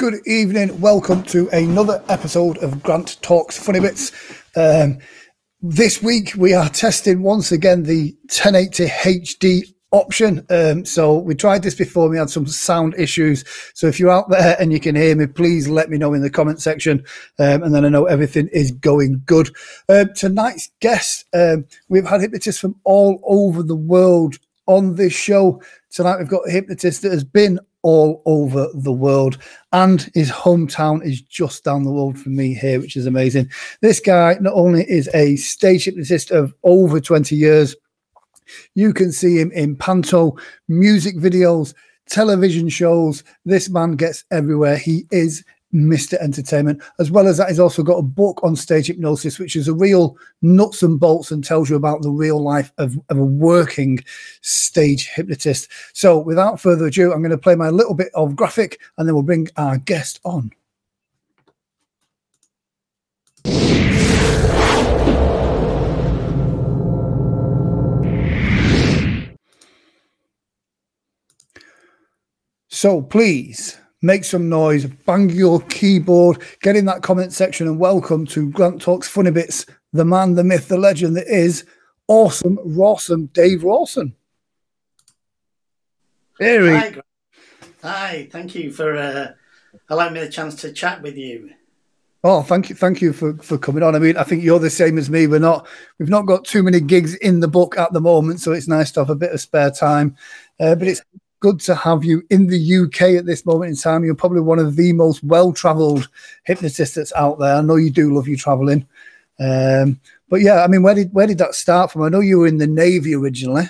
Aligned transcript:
Good 0.00 0.26
evening. 0.26 0.80
Welcome 0.80 1.22
to 1.24 1.50
another 1.50 2.02
episode 2.08 2.56
of 2.62 2.82
Grant 2.82 3.20
Talks 3.20 3.62
Funny 3.62 3.80
Bits. 3.80 4.12
Um, 4.56 4.96
this 5.60 6.02
week 6.02 6.32
we 6.38 6.54
are 6.54 6.70
testing 6.70 7.20
once 7.20 7.52
again 7.52 7.82
the 7.82 8.16
1080 8.22 8.86
HD 8.86 9.74
option. 9.90 10.46
Um, 10.48 10.86
so 10.86 11.18
we 11.18 11.34
tried 11.34 11.62
this 11.62 11.74
before. 11.74 12.08
We 12.08 12.16
had 12.16 12.30
some 12.30 12.46
sound 12.46 12.94
issues. 12.96 13.44
So 13.74 13.88
if 13.88 14.00
you're 14.00 14.10
out 14.10 14.30
there 14.30 14.56
and 14.58 14.72
you 14.72 14.80
can 14.80 14.96
hear 14.96 15.14
me, 15.14 15.26
please 15.26 15.68
let 15.68 15.90
me 15.90 15.98
know 15.98 16.14
in 16.14 16.22
the 16.22 16.30
comment 16.30 16.62
section. 16.62 17.04
Um, 17.38 17.62
and 17.62 17.74
then 17.74 17.84
I 17.84 17.90
know 17.90 18.06
everything 18.06 18.48
is 18.54 18.70
going 18.70 19.20
good. 19.26 19.54
Uh, 19.86 20.06
tonight's 20.16 20.70
guest, 20.80 21.26
um, 21.34 21.66
we've 21.90 22.08
had 22.08 22.22
hypnotists 22.22 22.58
from 22.58 22.74
all 22.84 23.20
over 23.24 23.62
the 23.62 23.76
world 23.76 24.38
on 24.64 24.94
this 24.94 25.12
show. 25.12 25.60
Tonight 25.90 26.16
we've 26.20 26.28
got 26.28 26.48
a 26.48 26.52
hypnotist 26.52 27.02
that 27.02 27.12
has 27.12 27.24
been 27.24 27.60
all 27.82 28.22
over 28.26 28.68
the 28.74 28.92
world. 28.92 29.38
And 29.72 30.10
his 30.14 30.30
hometown 30.30 31.04
is 31.04 31.20
just 31.20 31.64
down 31.64 31.84
the 31.84 31.90
road 31.90 32.18
from 32.18 32.36
me 32.36 32.54
here, 32.54 32.80
which 32.80 32.96
is 32.96 33.06
amazing. 33.06 33.50
This 33.80 34.00
guy 34.00 34.36
not 34.40 34.54
only 34.54 34.84
is 34.90 35.08
a 35.14 35.36
stage 35.36 35.84
hypnotist 35.84 36.30
of 36.30 36.54
over 36.62 37.00
20 37.00 37.34
years, 37.36 37.76
you 38.74 38.92
can 38.92 39.12
see 39.12 39.38
him 39.38 39.52
in 39.52 39.76
panto, 39.76 40.36
music 40.68 41.16
videos, 41.16 41.74
television 42.08 42.68
shows. 42.68 43.22
This 43.44 43.68
man 43.70 43.92
gets 43.92 44.24
everywhere. 44.30 44.76
He 44.76 45.06
is 45.10 45.44
Mr. 45.74 46.14
Entertainment. 46.14 46.82
As 46.98 47.10
well 47.10 47.28
as 47.28 47.36
that, 47.36 47.48
he's 47.48 47.60
also 47.60 47.82
got 47.82 47.98
a 47.98 48.02
book 48.02 48.40
on 48.42 48.56
stage 48.56 48.88
hypnosis, 48.88 49.38
which 49.38 49.56
is 49.56 49.68
a 49.68 49.74
real 49.74 50.16
nuts 50.42 50.82
and 50.82 50.98
bolts 50.98 51.30
and 51.30 51.44
tells 51.44 51.70
you 51.70 51.76
about 51.76 52.02
the 52.02 52.10
real 52.10 52.42
life 52.42 52.72
of, 52.78 52.98
of 53.08 53.18
a 53.18 53.24
working 53.24 54.02
stage 54.40 55.08
hypnotist. 55.08 55.68
So, 55.92 56.18
without 56.18 56.60
further 56.60 56.86
ado, 56.86 57.12
I'm 57.12 57.22
going 57.22 57.30
to 57.30 57.38
play 57.38 57.54
my 57.54 57.70
little 57.70 57.94
bit 57.94 58.10
of 58.14 58.36
graphic 58.36 58.80
and 58.98 59.06
then 59.06 59.14
we'll 59.14 59.22
bring 59.22 59.48
our 59.56 59.78
guest 59.78 60.20
on. 60.24 60.52
So, 72.72 73.02
please 73.02 73.76
make 74.02 74.24
some 74.24 74.48
noise, 74.48 74.86
bang 74.86 75.28
your 75.30 75.60
keyboard, 75.62 76.42
get 76.62 76.76
in 76.76 76.86
that 76.86 77.02
comment 77.02 77.32
section, 77.32 77.66
and 77.66 77.78
welcome 77.78 78.26
to 78.26 78.50
Grant 78.50 78.80
Talks 78.80 79.08
Funny 79.08 79.30
Bits, 79.30 79.66
the 79.92 80.04
man, 80.04 80.34
the 80.34 80.44
myth, 80.44 80.68
the 80.68 80.78
legend 80.78 81.16
that 81.16 81.26
is 81.26 81.64
awesome, 82.08 82.58
Rawson, 82.64 83.26
Dave 83.26 83.62
Rawson. 83.62 84.14
Here 86.38 86.74
Hi, 86.74 86.94
Hi, 87.82 88.28
thank 88.32 88.54
you 88.54 88.72
for 88.72 88.96
uh, 88.96 89.28
allowing 89.90 90.14
me 90.14 90.20
the 90.20 90.30
chance 90.30 90.54
to 90.56 90.72
chat 90.72 91.02
with 91.02 91.18
you. 91.18 91.50
Oh, 92.24 92.42
thank 92.42 92.68
you, 92.68 92.76
thank 92.76 93.00
you 93.00 93.12
for, 93.12 93.34
for 93.38 93.56
coming 93.56 93.82
on. 93.82 93.94
I 93.94 93.98
mean, 93.98 94.16
I 94.16 94.24
think 94.24 94.42
you're 94.42 94.58
the 94.58 94.70
same 94.70 94.98
as 94.98 95.08
me. 95.08 95.26
We're 95.26 95.38
not, 95.40 95.66
we've 95.98 96.10
not 96.10 96.26
got 96.26 96.44
too 96.44 96.62
many 96.62 96.80
gigs 96.80 97.14
in 97.16 97.40
the 97.40 97.48
book 97.48 97.78
at 97.78 97.92
the 97.92 98.00
moment, 98.00 98.40
so 98.40 98.52
it's 98.52 98.68
nice 98.68 98.90
to 98.92 99.00
have 99.00 99.10
a 99.10 99.14
bit 99.14 99.32
of 99.32 99.40
spare 99.40 99.70
time. 99.70 100.16
Uh, 100.58 100.74
but 100.74 100.88
it's 100.88 101.02
good 101.40 101.58
to 101.60 101.74
have 101.74 102.04
you 102.04 102.22
in 102.30 102.46
the 102.46 102.76
UK 102.76 103.02
at 103.18 103.26
this 103.26 103.44
moment 103.44 103.70
in 103.70 103.76
time. 103.76 104.04
You're 104.04 104.14
probably 104.14 104.40
one 104.40 104.58
of 104.58 104.76
the 104.76 104.92
most 104.92 105.24
well 105.24 105.52
travelled 105.52 106.08
hypnotists 106.44 106.94
that's 106.94 107.12
out 107.14 107.38
there. 107.38 107.56
I 107.56 107.62
know 107.62 107.76
you 107.76 107.90
do 107.90 108.14
love 108.14 108.28
you 108.28 108.36
travelling. 108.36 108.86
Um, 109.40 109.98
but 110.28 110.42
yeah, 110.42 110.62
I 110.62 110.68
mean, 110.68 110.82
where 110.82 110.94
did 110.94 111.12
where 111.12 111.26
did 111.26 111.38
that 111.38 111.54
start 111.54 111.90
from? 111.90 112.02
I 112.02 112.08
know 112.08 112.20
you 112.20 112.38
were 112.38 112.46
in 112.46 112.58
the 112.58 112.66
Navy 112.66 113.14
originally. 113.14 113.64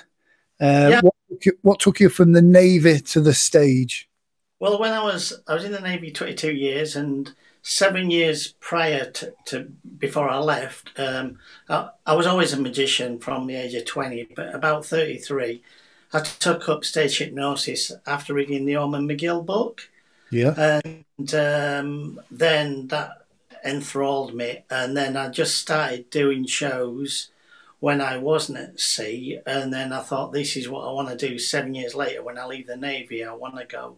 Uh, 0.59 0.89
yeah. 0.91 1.01
what, 1.01 1.15
took 1.29 1.45
you, 1.45 1.57
what 1.61 1.79
took 1.79 1.99
you 1.99 2.09
from 2.09 2.33
the 2.33 2.41
Navy 2.41 2.99
to 2.99 3.21
the 3.21 3.33
stage? 3.33 4.07
Well, 4.59 4.79
when 4.79 4.91
I 4.93 5.03
was 5.03 5.41
I 5.47 5.55
was 5.55 5.63
in 5.63 5.71
the 5.71 5.81
Navy 5.81 6.11
22 6.11 6.53
years, 6.53 6.95
and 6.95 7.33
seven 7.63 8.11
years 8.11 8.53
prior 8.59 9.09
to, 9.09 9.33
to 9.45 9.71
before 9.97 10.29
I 10.29 10.37
left, 10.37 10.91
um, 10.99 11.39
I, 11.69 11.89
I 12.05 12.13
was 12.13 12.27
always 12.27 12.53
a 12.53 12.61
magician 12.61 13.19
from 13.19 13.47
the 13.47 13.55
age 13.55 13.73
of 13.73 13.85
20. 13.85 14.29
But 14.35 14.53
about 14.53 14.85
33, 14.85 15.63
I 16.13 16.19
took 16.19 16.67
up 16.67 16.83
stage 16.83 17.19
hypnosis 17.19 17.91
after 18.05 18.33
reading 18.33 18.65
the 18.65 18.77
Ormond 18.77 19.09
McGill 19.09 19.45
book. 19.45 19.89
Yeah. 20.29 20.81
And 20.83 21.33
um, 21.33 22.21
then 22.29 22.87
that 22.87 23.25
enthralled 23.63 24.33
me. 24.33 24.63
And 24.69 24.95
then 24.95 25.15
I 25.15 25.29
just 25.29 25.57
started 25.57 26.09
doing 26.09 26.45
shows 26.45 27.29
when 27.79 28.01
I 28.01 28.17
wasn't 28.17 28.59
at 28.59 28.79
sea. 28.79 29.39
And 29.45 29.73
then 29.73 29.93
I 29.93 30.01
thought, 30.01 30.33
this 30.33 30.55
is 30.55 30.69
what 30.69 30.87
I 30.87 30.91
want 30.91 31.09
to 31.09 31.27
do 31.27 31.39
seven 31.39 31.73
years 31.75 31.95
later 31.95 32.23
when 32.23 32.37
I 32.37 32.45
leave 32.45 32.67
the 32.67 32.77
Navy. 32.77 33.23
I 33.23 33.33
want 33.33 33.57
to 33.57 33.65
go 33.65 33.97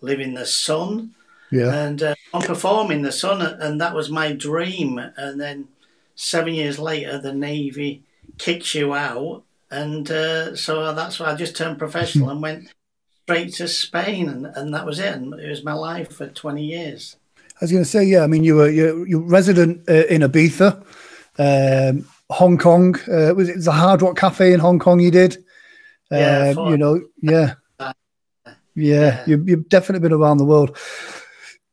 live 0.00 0.20
in 0.20 0.34
the 0.34 0.46
sun. 0.46 1.14
Yeah. 1.50 1.72
And 1.72 2.02
uh, 2.02 2.14
perform 2.32 2.90
in 2.90 3.02
the 3.02 3.12
sun. 3.12 3.42
And 3.42 3.80
that 3.80 3.94
was 3.94 4.10
my 4.10 4.32
dream. 4.32 4.98
And 5.16 5.40
then 5.40 5.68
seven 6.14 6.54
years 6.54 6.78
later, 6.78 7.18
the 7.18 7.32
Navy 7.32 8.02
kicks 8.36 8.74
you 8.74 8.94
out 8.94 9.42
and 9.70 10.10
uh, 10.10 10.56
so 10.56 10.94
that's 10.94 11.20
why 11.20 11.26
I 11.26 11.34
just 11.34 11.56
turned 11.56 11.78
professional 11.78 12.30
and 12.30 12.42
went 12.42 12.68
straight 13.24 13.52
to 13.54 13.68
Spain, 13.68 14.28
and, 14.28 14.46
and 14.46 14.74
that 14.74 14.86
was 14.86 14.98
it. 14.98 15.14
And 15.14 15.34
it 15.34 15.48
was 15.48 15.64
my 15.64 15.74
life 15.74 16.12
for 16.12 16.28
twenty 16.28 16.64
years. 16.64 17.16
I 17.60 17.64
was 17.64 17.72
going 17.72 17.82
to 17.82 17.90
say, 17.90 18.04
yeah. 18.04 18.22
I 18.22 18.28
mean, 18.28 18.44
you 18.44 18.54
were 18.54 18.70
you're, 18.70 19.06
you're 19.06 19.20
resident 19.20 19.88
uh, 19.88 20.06
in 20.06 20.22
Ibiza, 20.22 20.82
um, 21.38 22.08
Hong 22.30 22.56
Kong. 22.56 22.96
Uh, 23.00 23.34
was 23.34 23.48
it 23.48 23.56
was 23.56 23.66
a 23.66 23.72
Hard 23.72 24.00
Rock 24.00 24.16
Cafe 24.16 24.52
in 24.52 24.60
Hong 24.60 24.78
Kong? 24.78 25.00
You 25.00 25.10
did, 25.10 25.44
yeah, 26.10 26.54
um, 26.56 26.68
you 26.70 26.78
know, 26.78 27.00
yeah, 27.20 27.54
yeah. 27.80 27.92
yeah. 28.74 29.24
You, 29.26 29.44
you've 29.46 29.68
definitely 29.68 30.08
been 30.08 30.16
around 30.16 30.38
the 30.38 30.44
world. 30.44 30.76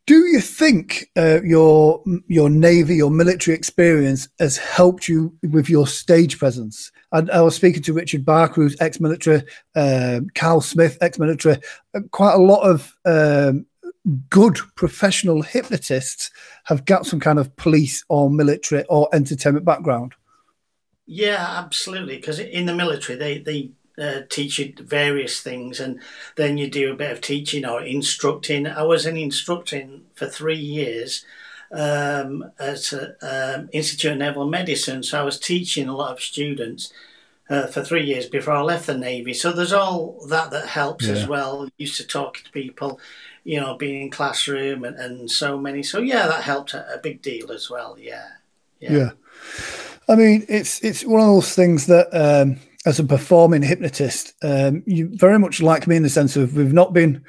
Do 0.07 0.27
you 0.27 0.39
think 0.39 1.09
uh, 1.17 1.41
your 1.41 2.03
your 2.27 2.49
navy, 2.49 2.95
your 2.95 3.09
military 3.09 3.57
experience 3.57 4.29
has 4.39 4.55
helped 4.55 5.07
you 5.07 5.35
with 5.49 5.67
your 5.67 5.88
stage 5.88 6.38
presence? 6.38 6.91
I, 7.11 7.23
I 7.33 7.41
was 7.41 7.55
speaking 7.55 7.81
to 7.83 7.93
Richard 7.93 8.23
who's 8.53 8.79
ex-military, 8.79 9.44
um, 9.75 10.27
Carl 10.35 10.61
Smith, 10.61 10.99
ex-military. 11.01 11.57
Uh, 11.95 12.01
quite 12.11 12.35
a 12.35 12.38
lot 12.38 12.61
of 12.61 12.95
um, 13.05 13.65
good 14.29 14.59
professional 14.75 15.41
hypnotists 15.41 16.29
have 16.65 16.85
got 16.85 17.07
some 17.07 17.19
kind 17.19 17.39
of 17.39 17.55
police 17.55 18.05
or 18.07 18.29
military 18.29 18.83
or 18.85 19.09
entertainment 19.11 19.65
background. 19.65 20.13
Yeah, 21.07 21.44
absolutely. 21.57 22.17
Because 22.17 22.38
in 22.39 22.67
the 22.67 22.75
military, 22.75 23.17
they 23.17 23.39
they 23.39 23.71
uh, 23.97 24.22
teach 24.29 24.59
you 24.59 24.73
various 24.79 25.41
things, 25.41 25.79
and 25.79 26.00
then 26.35 26.57
you 26.57 26.69
do 26.69 26.91
a 26.91 26.95
bit 26.95 27.11
of 27.11 27.22
teaching 27.22 27.66
or 27.66 27.81
instructing. 27.81 28.67
I 28.67 28.83
was 28.83 29.06
an 29.06 29.17
instructor 29.17 29.88
for 30.13 30.28
three 30.28 30.57
years 30.57 31.25
um, 31.72 32.51
at 32.59 32.94
um, 33.22 33.69
Institute 33.72 34.13
of 34.13 34.17
Naval 34.17 34.47
Medicine, 34.47 35.03
so 35.03 35.19
I 35.19 35.23
was 35.23 35.39
teaching 35.39 35.88
a 35.88 35.95
lot 35.95 36.11
of 36.11 36.22
students. 36.22 36.91
Uh, 37.47 37.67
for 37.67 37.83
three 37.83 38.03
years 38.03 38.25
before 38.25 38.56
I 38.56 38.61
left 38.61 38.88
the 38.88 38.97
Navy. 38.97 39.31
So 39.31 39.51
there's 39.51 39.72
all 39.72 40.19
that 40.29 40.50
that 40.50 40.67
helps 40.67 41.06
yeah. 41.06 41.13
as 41.13 41.27
well. 41.27 41.69
Used 41.77 41.97
to 41.97 42.07
talking 42.07 42.44
to 42.44 42.51
people, 42.51 43.00
you 43.44 43.62
know, 43.62 43.77
being 43.77 44.01
in 44.01 44.09
classroom 44.09 44.83
and, 44.83 44.95
and 44.95 45.29
so 45.29 45.56
many. 45.56 45.83
So 45.83 46.00
yeah, 46.00 46.25
that 46.25 46.41
helped 46.41 46.73
a, 46.73 46.95
a 46.95 46.97
big 46.97 47.22
deal 47.22 47.51
as 47.51 47.69
well. 47.69 47.97
Yeah. 48.00 48.29
yeah. 48.79 48.91
Yeah. 48.91 49.09
I 50.07 50.16
mean, 50.16 50.45
it's 50.50 50.83
it's 50.83 51.06
one 51.06 51.22
of 51.22 51.27
those 51.27 51.53
things 51.53 51.85
that 51.85 52.07
um, 52.13 52.57
as 52.85 53.00
a 53.00 53.03
performing 53.03 53.63
hypnotist, 53.63 54.34
um, 54.44 54.84
you 54.85 55.09
very 55.13 55.40
much 55.40 55.62
like 55.62 55.88
me 55.88 55.96
in 55.96 56.03
the 56.03 56.09
sense 56.09 56.35
of 56.35 56.56
we've 56.56 56.73
not 56.73 56.94
been, 56.94 57.23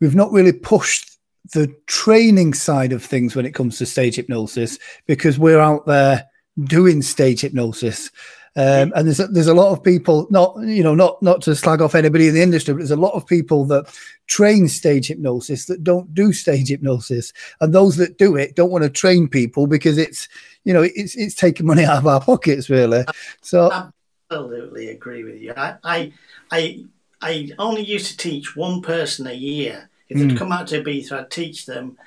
we've 0.00 0.14
not 0.14 0.32
really 0.32 0.52
pushed 0.52 1.18
the 1.52 1.74
training 1.86 2.52
side 2.54 2.92
of 2.92 3.02
things 3.02 3.34
when 3.34 3.46
it 3.46 3.54
comes 3.54 3.78
to 3.78 3.86
stage 3.86 4.16
hypnosis 4.16 4.78
because 5.06 5.38
we're 5.38 5.60
out 5.60 5.86
there 5.86 6.26
doing 6.64 7.00
stage 7.02 7.40
hypnosis. 7.40 8.10
Um, 8.56 8.92
and 8.96 9.06
there's 9.06 9.20
a, 9.20 9.28
there's 9.28 9.46
a 9.46 9.54
lot 9.54 9.70
of 9.70 9.84
people, 9.84 10.26
not 10.30 10.58
you 10.62 10.82
know, 10.82 10.94
not 10.94 11.22
not 11.22 11.42
to 11.42 11.54
slag 11.54 11.80
off 11.80 11.94
anybody 11.94 12.26
in 12.26 12.34
the 12.34 12.42
industry, 12.42 12.74
but 12.74 12.78
there's 12.78 12.90
a 12.90 12.96
lot 12.96 13.14
of 13.14 13.24
people 13.24 13.64
that 13.66 13.86
train 14.26 14.66
stage 14.66 15.06
hypnosis 15.06 15.66
that 15.66 15.84
don't 15.84 16.12
do 16.12 16.32
stage 16.32 16.68
hypnosis, 16.68 17.32
and 17.60 17.72
those 17.72 17.96
that 17.98 18.18
do 18.18 18.34
it 18.34 18.56
don't 18.56 18.70
want 18.70 18.82
to 18.82 18.90
train 18.90 19.28
people 19.28 19.68
because 19.68 19.96
it's 19.96 20.28
you 20.64 20.72
know 20.72 20.82
it's 20.82 21.14
it's 21.14 21.36
taking 21.36 21.66
money 21.66 21.84
out 21.86 21.98
of 21.98 22.06
our 22.08 22.20
pockets 22.20 22.68
really. 22.68 23.04
So 23.42 23.90
absolutely 24.30 24.88
agree 24.90 25.24
with 25.24 25.40
you. 25.40 25.52
I, 25.56 25.76
I, 25.82 26.12
I, 26.50 26.84
I 27.20 27.50
only 27.58 27.82
used 27.84 28.10
to 28.10 28.16
teach 28.16 28.56
one 28.56 28.82
person 28.82 29.26
a 29.26 29.32
year. 29.32 29.88
If 30.08 30.18
they'd 30.18 30.30
mm. 30.30 30.38
come 30.38 30.52
out 30.52 30.68
to 30.68 30.82
Ibiza, 30.82 31.12
I'd 31.12 31.30
teach 31.30 31.66
them. 31.66 31.98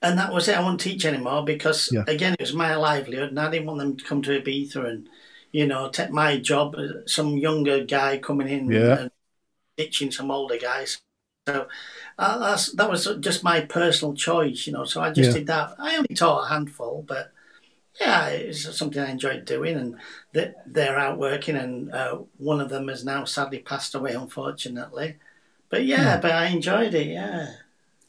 And 0.00 0.18
that 0.18 0.32
was 0.32 0.48
it. 0.48 0.56
I 0.56 0.60
wouldn't 0.60 0.80
teach 0.80 1.04
anymore 1.04 1.44
because, 1.44 1.90
yeah. 1.92 2.04
again, 2.06 2.34
it 2.34 2.40
was 2.40 2.54
my 2.54 2.74
livelihood 2.74 3.30
and 3.30 3.40
I 3.40 3.50
didn't 3.50 3.66
want 3.66 3.78
them 3.78 3.96
to 3.96 4.04
come 4.04 4.22
to 4.22 4.40
Ibiza 4.40 4.84
and, 4.84 5.08
you 5.52 5.66
know, 5.66 5.88
take 5.88 6.10
my 6.10 6.38
job. 6.38 6.74
Uh, 6.76 7.06
some 7.06 7.36
younger 7.36 7.84
guy 7.84 8.18
coming 8.18 8.48
in 8.48 8.70
yeah. 8.70 8.98
and 8.98 9.10
teaching 9.76 10.10
some 10.10 10.30
older 10.30 10.58
guys. 10.58 11.00
So 11.48 11.66
uh, 12.18 12.58
that 12.74 12.90
was 12.90 13.08
just 13.20 13.42
my 13.42 13.62
personal 13.62 14.14
choice, 14.14 14.66
you 14.66 14.72
know. 14.72 14.84
So 14.84 15.00
I 15.00 15.10
just 15.10 15.30
yeah. 15.30 15.34
did 15.34 15.46
that. 15.48 15.74
I 15.78 15.96
only 15.96 16.14
taught 16.14 16.44
a 16.44 16.48
handful, 16.48 17.04
but 17.06 17.32
yeah, 18.00 18.28
it's 18.28 18.76
something 18.76 19.02
I 19.02 19.10
enjoyed 19.10 19.44
doing, 19.44 19.76
and 19.76 19.96
they're 20.66 20.98
out 20.98 21.18
working, 21.18 21.56
and 21.56 21.92
uh, 21.92 22.18
one 22.38 22.60
of 22.60 22.68
them 22.68 22.88
has 22.88 23.04
now 23.04 23.24
sadly 23.24 23.58
passed 23.58 23.94
away, 23.94 24.12
unfortunately. 24.12 25.16
But 25.68 25.84
yeah, 25.84 26.02
yeah, 26.02 26.20
but 26.20 26.32
I 26.32 26.46
enjoyed 26.46 26.94
it. 26.94 27.08
Yeah. 27.08 27.54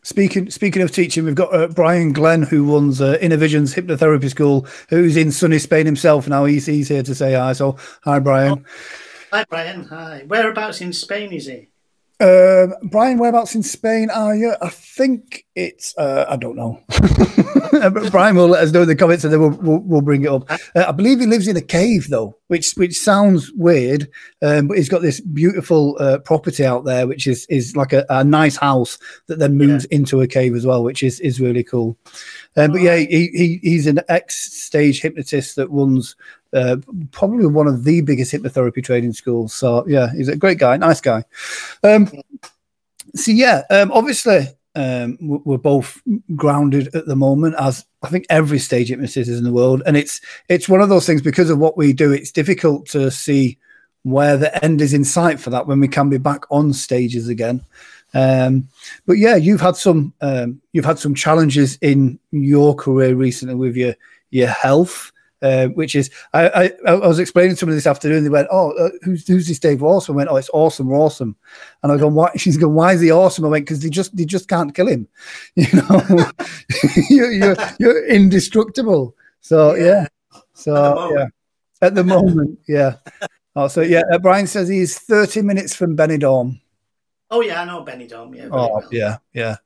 Speaking 0.06 0.50
speaking 0.50 0.81
of 0.81 0.91
teaching, 0.91 1.24
we've 1.24 1.35
got 1.35 1.56
uh, 1.56 1.68
Brian 1.68 2.12
Glenn, 2.12 2.44
who 2.44 2.74
runs 2.74 3.00
uh, 3.00 3.18
Innovisions 3.21 3.74
Hypnotherapy 3.74 4.30
School, 4.30 4.68
who's 4.89 5.15
in 5.15 5.31
sunny 5.31 5.59
Spain 5.59 5.85
himself 5.85 6.27
now. 6.27 6.44
He's, 6.44 6.65
he's 6.65 6.89
here 6.89 7.03
to 7.03 7.15
say 7.15 7.33
hi. 7.33 7.53
So, 7.53 7.77
hi, 8.03 8.19
Brian. 8.19 8.65
Oh, 8.65 8.71
hi, 9.31 9.45
Brian. 9.50 9.85
Hi. 9.85 10.25
Whereabouts 10.27 10.81
in 10.81 10.91
Spain 10.91 11.31
is 11.31 11.45
he? 11.45 11.69
Um, 12.24 12.74
Brian, 12.84 13.18
whereabouts 13.18 13.54
in 13.54 13.64
Spain 13.64 14.10
are 14.10 14.34
you? 14.34 14.56
I 14.62 14.70
think 14.70 15.46
it's, 15.56 15.94
uh, 15.98 16.25
I 16.30 16.38
don't 16.38 16.56
know. 16.56 16.81
Brian 18.12 18.38
will 18.38 18.48
let 18.48 18.64
us 18.64 18.72
know 18.72 18.84
in 18.84 18.88
the 18.88 18.96
comments 18.96 19.25
and 19.25 19.34
then 19.34 19.42
we'll, 19.42 19.50
we'll, 19.50 19.80
we'll 19.80 20.02
bring 20.02 20.24
it 20.24 20.30
up. 20.30 20.50
Uh, 20.50 20.86
I 20.88 20.94
believe 20.94 21.20
he 21.20 21.25
lives 21.25 21.50
in 21.50 21.58
a 21.58 21.62
cave 21.62 22.08
though, 22.10 22.38
which 22.48 22.75
which 22.75 22.98
sounds 22.98 23.52
weird, 23.54 24.10
um, 24.42 24.68
but 24.68 24.78
he's 24.78 24.88
got 24.88 25.02
this 25.02 25.20
beautiful 25.20 25.98
uh, 26.00 26.20
property 26.20 26.64
out 26.64 26.86
there, 26.86 27.08
which 27.08 27.28
is 27.28 27.46
is 27.48 27.75
like 27.75 27.92
a, 27.92 28.06
a 28.10 28.24
nice 28.24 28.56
house 28.56 28.98
that 29.28 29.40
then 29.40 29.58
moves 29.58 29.86
yeah. 29.90 29.98
into 29.98 30.22
a 30.22 30.28
cave 30.28 30.56
as 30.56 30.66
well, 30.66 30.84
which 30.84 31.04
is 31.04 31.19
is 31.19 31.42
really 31.42 31.64
cool. 31.64 31.98
Um, 32.56 32.72
but 32.72 32.81
yeah, 32.81 32.98
he, 32.98 33.28
he 33.34 33.60
he's 33.64 33.88
an 33.88 34.00
ex 34.08 34.54
stage 34.54 35.02
hypnotist 35.02 35.58
that 35.58 35.69
runs 35.69 36.16
uh, 36.54 36.78
probably 37.12 37.46
one 37.46 37.68
of 37.68 37.84
the 37.84 38.02
biggest 38.02 38.32
hypnotherapy 38.32 38.84
training 38.84 39.14
schools. 39.14 39.54
So 39.54 39.86
yeah, 39.88 40.12
he's 40.14 40.28
a 40.28 40.36
great 40.36 40.58
guy, 40.58 40.78
nice 40.78 41.02
guy. 41.02 41.24
Um, 41.84 42.12
so 43.16 43.32
yeah, 43.32 43.64
um, 43.70 43.92
obviously 43.92 44.48
um, 44.76 45.18
we're 45.22 45.58
both 45.58 46.02
grounded 46.36 46.94
at 46.96 47.06
the 47.06 47.16
moment, 47.16 47.56
as 47.60 47.86
I 48.02 48.10
think 48.10 48.26
every 48.30 48.60
stage 48.60 48.90
hypnotist 48.90 49.30
is 49.30 49.38
in 49.38 49.44
the 49.44 49.52
world, 49.52 49.84
and 49.86 49.96
it's 49.96 50.20
it's 50.50 50.68
one 50.68 50.82
of 50.82 50.90
those 50.90 51.06
things 51.06 51.22
because 51.22 51.50
of 51.50 51.60
what 51.60 51.78
we 51.78 51.94
do. 51.94 52.12
It's 52.12 52.32
difficult 52.32 52.88
to 52.88 53.12
see 53.12 53.60
where 54.04 54.36
the 54.36 54.64
end 54.64 54.82
is 54.82 54.94
in 54.94 55.06
sight 55.06 55.40
for 55.40 55.50
that 55.52 55.68
when 55.68 55.80
we 55.80 55.88
can 55.88 56.10
be 56.10 56.18
back 56.18 56.44
on 56.52 56.74
stages 56.74 57.28
again. 57.28 57.62
Um, 58.14 58.68
but 59.06 59.14
yeah, 59.14 59.36
you've 59.36 59.62
had 59.62 59.76
some 59.76 60.14
um, 60.22 60.62
you've 60.72 60.86
had 60.86 61.00
some 61.00 61.16
challenges 61.16 61.78
in 61.82 62.20
your 62.32 62.76
career 62.76 63.16
recently 63.16 63.56
with 63.56 63.76
your 63.76 63.96
your 64.32 64.50
health. 64.50 65.12
Uh, 65.44 65.68
which 65.68 65.94
is 65.94 66.10
I, 66.34 66.48
I, 66.48 66.72
I 66.88 66.95
was 66.95 67.19
explaining 67.19 67.51
to 67.51 67.57
somebody 67.57 67.75
this 67.75 67.86
afternoon. 67.86 68.24
They 68.24 68.30
went, 68.30 68.48
"Oh, 68.50 68.72
uh, 68.72 68.92
who's 69.04 69.28
who's 69.28 69.45
this 69.45 69.60
Dave 69.60 69.84
Awesome?" 69.84 70.16
I 70.16 70.18
went, 70.18 70.30
"Oh, 70.30 70.38
it's 70.38 70.50
Awesome, 70.54 70.90
awesome." 70.94 71.36
And 71.84 71.92
I 71.92 71.98
go, 71.98 72.07
"Why?" 72.07 72.31
She's 72.38 72.56
going, 72.56 72.74
"Why 72.74 72.94
is 72.94 73.01
he 73.01 73.12
awesome?" 73.12 73.44
I 73.44 73.50
went, 73.50 73.66
"Because 73.66 73.81
they 73.81 73.90
just 73.90 74.16
they 74.16 74.24
just 74.24 74.48
can't 74.48 74.74
kill 74.74 74.88
him. 74.88 75.07
You 75.56 75.68
know, 75.74 76.31
you're, 77.10 77.31
you're, 77.34 77.56
you're 77.78 78.07
indestructible." 78.07 79.18
So 79.42 79.75
yeah, 79.75 80.07
so 80.54 81.13
yeah, 81.13 81.25
at 81.81 81.94
the 81.94 82.06
moment, 82.06 82.60
yeah. 82.66 82.95
Oh, 83.57 83.68
so 83.68 83.81
yeah, 83.81 84.04
uh, 84.13 84.19
Brian 84.19 84.48
says 84.48 84.69
he's 84.69 84.98
thirty 84.98 85.42
minutes 85.42 85.75
from 85.75 85.98
Benidorm. 85.98 86.62
Oh 87.30 87.42
yeah, 87.42 87.63
I 87.63 87.66
know 87.66 87.84
Benidorm. 87.84 88.34
Yeah. 88.34 88.48
Oh 88.50 88.75
well. 88.75 88.88
yeah, 88.92 89.18
yeah. 89.34 89.57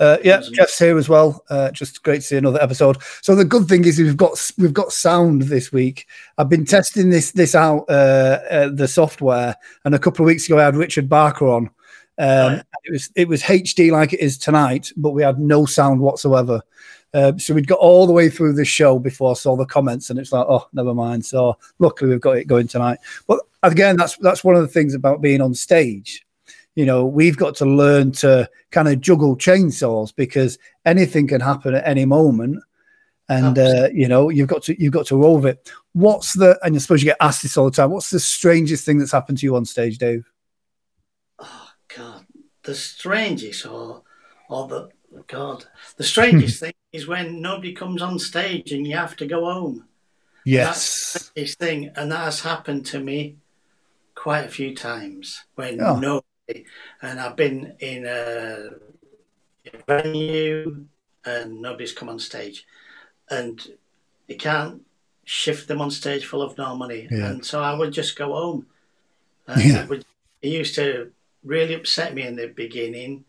Uh, 0.00 0.18
yeah, 0.24 0.42
Jeff's 0.52 0.78
here 0.78 0.98
as 0.98 1.08
well. 1.08 1.44
Uh, 1.48 1.70
just 1.70 2.02
great 2.02 2.16
to 2.16 2.22
see 2.22 2.36
another 2.36 2.60
episode. 2.60 2.98
So 3.22 3.34
the 3.34 3.44
good 3.44 3.68
thing 3.68 3.84
is 3.84 3.98
we've 3.98 4.16
got 4.16 4.50
we've 4.58 4.74
got 4.74 4.92
sound 4.92 5.42
this 5.42 5.72
week. 5.72 6.06
I've 6.36 6.48
been 6.48 6.64
testing 6.64 7.10
this 7.10 7.30
this 7.30 7.54
out 7.54 7.84
uh, 7.88 8.40
uh 8.50 8.68
the 8.70 8.88
software, 8.88 9.54
and 9.84 9.94
a 9.94 9.98
couple 9.98 10.24
of 10.24 10.26
weeks 10.26 10.46
ago 10.46 10.58
I 10.58 10.64
had 10.64 10.76
Richard 10.76 11.08
Barker 11.08 11.48
on. 11.48 11.70
Um, 12.18 12.54
right. 12.54 12.62
It 12.84 12.92
was 12.92 13.10
it 13.14 13.28
was 13.28 13.42
HD 13.42 13.92
like 13.92 14.12
it 14.12 14.20
is 14.20 14.36
tonight, 14.36 14.92
but 14.96 15.10
we 15.10 15.22
had 15.22 15.38
no 15.38 15.64
sound 15.64 16.00
whatsoever. 16.00 16.60
Uh, 17.12 17.32
so 17.38 17.54
we'd 17.54 17.68
got 17.68 17.78
all 17.78 18.08
the 18.08 18.12
way 18.12 18.28
through 18.28 18.54
the 18.54 18.64
show 18.64 18.98
before 18.98 19.30
I 19.30 19.34
saw 19.34 19.54
the 19.54 19.64
comments, 19.64 20.10
and 20.10 20.18
it's 20.18 20.32
like, 20.32 20.46
oh, 20.48 20.66
never 20.72 20.92
mind. 20.92 21.24
So 21.24 21.56
luckily 21.78 22.10
we've 22.10 22.20
got 22.20 22.36
it 22.38 22.48
going 22.48 22.66
tonight. 22.66 22.98
But 23.28 23.38
again, 23.62 23.96
that's 23.96 24.16
that's 24.16 24.42
one 24.42 24.56
of 24.56 24.62
the 24.62 24.68
things 24.68 24.94
about 24.94 25.22
being 25.22 25.40
on 25.40 25.54
stage 25.54 26.26
you 26.74 26.84
know, 26.84 27.06
we've 27.06 27.36
got 27.36 27.54
to 27.56 27.64
learn 27.64 28.12
to 28.12 28.48
kind 28.70 28.88
of 28.88 29.00
juggle 29.00 29.36
chainsaws 29.36 30.14
because 30.14 30.58
anything 30.84 31.28
can 31.28 31.40
happen 31.40 31.74
at 31.74 31.86
any 31.86 32.04
moment. 32.04 32.62
And 33.28 33.58
uh, 33.58 33.88
you 33.92 34.06
know, 34.06 34.28
you've 34.28 34.48
got 34.48 34.64
to 34.64 34.80
you've 34.80 34.92
got 34.92 35.06
to 35.06 35.16
roll 35.16 35.36
with 35.36 35.46
it. 35.46 35.70
What's 35.92 36.34
the 36.34 36.58
and 36.62 36.74
I 36.74 36.78
suppose 36.78 37.02
you 37.02 37.10
get 37.10 37.16
asked 37.20 37.42
this 37.42 37.56
all 37.56 37.64
the 37.66 37.70
time, 37.70 37.90
what's 37.90 38.10
the 38.10 38.20
strangest 38.20 38.84
thing 38.84 38.98
that's 38.98 39.12
happened 39.12 39.38
to 39.38 39.46
you 39.46 39.56
on 39.56 39.64
stage, 39.64 39.98
Dave? 39.98 40.30
Oh 41.38 41.68
God. 41.96 42.26
The 42.64 42.74
strangest 42.74 43.64
or 43.64 44.02
or 44.50 44.68
the 44.68 44.88
God. 45.26 45.64
The 45.96 46.04
strangest 46.04 46.60
thing 46.60 46.74
is 46.92 47.06
when 47.06 47.40
nobody 47.40 47.72
comes 47.72 48.02
on 48.02 48.18
stage 48.18 48.72
and 48.72 48.86
you 48.86 48.96
have 48.96 49.16
to 49.16 49.26
go 49.26 49.44
home. 49.44 49.86
Yes. 50.44 51.12
That's 51.14 51.30
the 51.30 51.46
thing. 51.46 51.92
And 51.96 52.12
that 52.12 52.24
has 52.24 52.40
happened 52.40 52.84
to 52.86 53.00
me 53.00 53.36
quite 54.14 54.44
a 54.44 54.50
few 54.50 54.74
times 54.74 55.44
when 55.54 55.80
oh. 55.80 55.98
no 55.98 56.22
and 56.48 57.20
I've 57.20 57.36
been 57.36 57.74
in 57.80 58.06
a 58.06 58.70
venue 59.86 60.86
and 61.24 61.60
nobody's 61.60 61.92
come 61.92 62.08
on 62.08 62.18
stage, 62.18 62.66
and 63.30 63.60
you 64.28 64.36
can't 64.36 64.82
shift 65.24 65.68
them 65.68 65.80
on 65.80 65.90
stage 65.90 66.26
full 66.26 66.42
of 66.42 66.58
no 66.58 66.76
money, 66.76 67.08
yeah. 67.10 67.30
and 67.30 67.44
so 67.44 67.62
I 67.62 67.74
would 67.74 67.92
just 67.92 68.16
go 68.16 68.32
home. 68.34 68.66
And 69.46 69.62
yeah. 69.62 69.82
it, 69.82 69.88
would, 69.88 70.04
it 70.42 70.48
used 70.48 70.74
to 70.76 71.12
really 71.44 71.74
upset 71.74 72.14
me 72.14 72.22
in 72.22 72.36
the 72.36 72.48
beginning, 72.48 73.24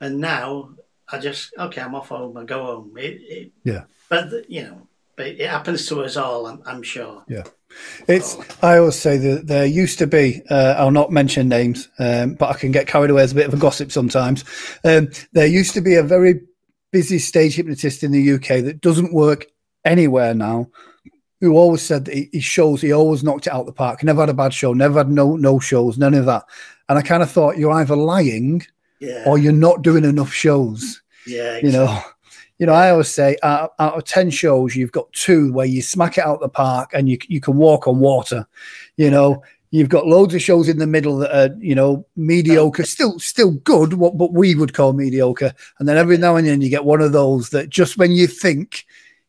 and 0.00 0.20
now 0.20 0.70
I 1.10 1.18
just 1.18 1.54
okay, 1.58 1.80
I'm 1.80 1.94
off 1.94 2.08
home. 2.08 2.36
I 2.36 2.44
go 2.44 2.64
home. 2.64 2.92
It, 2.98 3.20
it, 3.22 3.52
yeah, 3.64 3.84
but 4.08 4.50
you 4.50 4.62
know, 4.64 4.86
but 5.20 5.26
it 5.26 5.50
happens 5.50 5.84
to 5.86 6.02
us 6.02 6.16
all. 6.16 6.46
I'm, 6.46 6.62
I'm 6.64 6.82
sure. 6.82 7.22
Yeah. 7.28 7.42
It's. 8.08 8.38
I 8.62 8.78
always 8.78 8.98
say 8.98 9.18
that 9.18 9.46
there 9.46 9.66
used 9.66 9.98
to 9.98 10.06
be. 10.06 10.40
Uh, 10.48 10.74
I'll 10.78 10.90
not 10.90 11.12
mention 11.12 11.46
names, 11.46 11.90
um, 11.98 12.36
but 12.36 12.48
I 12.48 12.54
can 12.54 12.72
get 12.72 12.86
carried 12.86 13.10
away 13.10 13.22
as 13.22 13.32
a 13.32 13.34
bit 13.34 13.46
of 13.46 13.52
a 13.52 13.58
gossip 13.58 13.92
sometimes. 13.92 14.44
Um, 14.82 15.10
there 15.32 15.46
used 15.46 15.74
to 15.74 15.82
be 15.82 15.96
a 15.96 16.02
very 16.02 16.40
busy 16.90 17.18
stage 17.18 17.56
hypnotist 17.56 18.02
in 18.02 18.12
the 18.12 18.32
UK 18.32 18.64
that 18.64 18.80
doesn't 18.80 19.12
work 19.12 19.44
anywhere 19.84 20.32
now. 20.32 20.70
Who 21.42 21.56
always 21.56 21.82
said 21.82 22.06
that 22.06 22.28
he 22.32 22.40
shows 22.40 22.80
he 22.80 22.92
always 22.92 23.22
knocked 23.22 23.46
it 23.46 23.52
out 23.52 23.60
of 23.60 23.66
the 23.66 23.72
park. 23.72 24.02
Never 24.02 24.22
had 24.22 24.30
a 24.30 24.34
bad 24.34 24.54
show. 24.54 24.72
Never 24.72 25.00
had 25.00 25.10
no 25.10 25.36
no 25.36 25.58
shows. 25.58 25.98
None 25.98 26.14
of 26.14 26.24
that. 26.26 26.44
And 26.88 26.98
I 26.98 27.02
kind 27.02 27.22
of 27.22 27.30
thought 27.30 27.58
you're 27.58 27.72
either 27.72 27.94
lying, 27.94 28.62
yeah. 29.00 29.24
or 29.26 29.36
you're 29.36 29.52
not 29.52 29.82
doing 29.82 30.04
enough 30.04 30.32
shows. 30.32 31.02
Yeah, 31.26 31.56
exactly. 31.56 31.70
you 31.70 31.76
know 31.76 32.02
you 32.60 32.66
know, 32.66 32.74
I 32.74 32.90
always 32.90 33.08
say 33.08 33.38
out, 33.42 33.72
out, 33.78 33.94
of 33.94 34.04
10 34.04 34.28
shows, 34.28 34.76
you've 34.76 34.92
got 34.92 35.10
two 35.14 35.50
where 35.50 35.64
you 35.64 35.80
smack 35.80 36.18
it 36.18 36.26
out 36.26 36.40
the 36.40 36.48
park 36.48 36.90
and 36.92 37.08
you, 37.08 37.16
you 37.26 37.40
can 37.40 37.56
walk 37.56 37.88
on 37.88 38.00
water. 38.00 38.46
You 38.98 39.10
know, 39.10 39.42
you've 39.70 39.88
got 39.88 40.06
loads 40.06 40.34
of 40.34 40.42
shows 40.42 40.68
in 40.68 40.78
the 40.78 40.86
middle 40.86 41.16
that 41.18 41.34
are, 41.34 41.56
you 41.58 41.74
know, 41.74 42.06
mediocre, 42.16 42.84
still, 42.84 43.18
still 43.18 43.52
good, 43.52 43.94
what, 43.94 44.18
but 44.18 44.34
we 44.34 44.54
would 44.54 44.74
call 44.74 44.92
mediocre. 44.92 45.54
And 45.78 45.88
then 45.88 45.96
every 45.96 46.18
now 46.18 46.36
and 46.36 46.46
then 46.46 46.60
you 46.60 46.68
get 46.68 46.84
one 46.84 47.00
of 47.00 47.12
those 47.12 47.48
that 47.48 47.70
just 47.70 47.96
when 47.96 48.12
you 48.12 48.26
think 48.26 48.84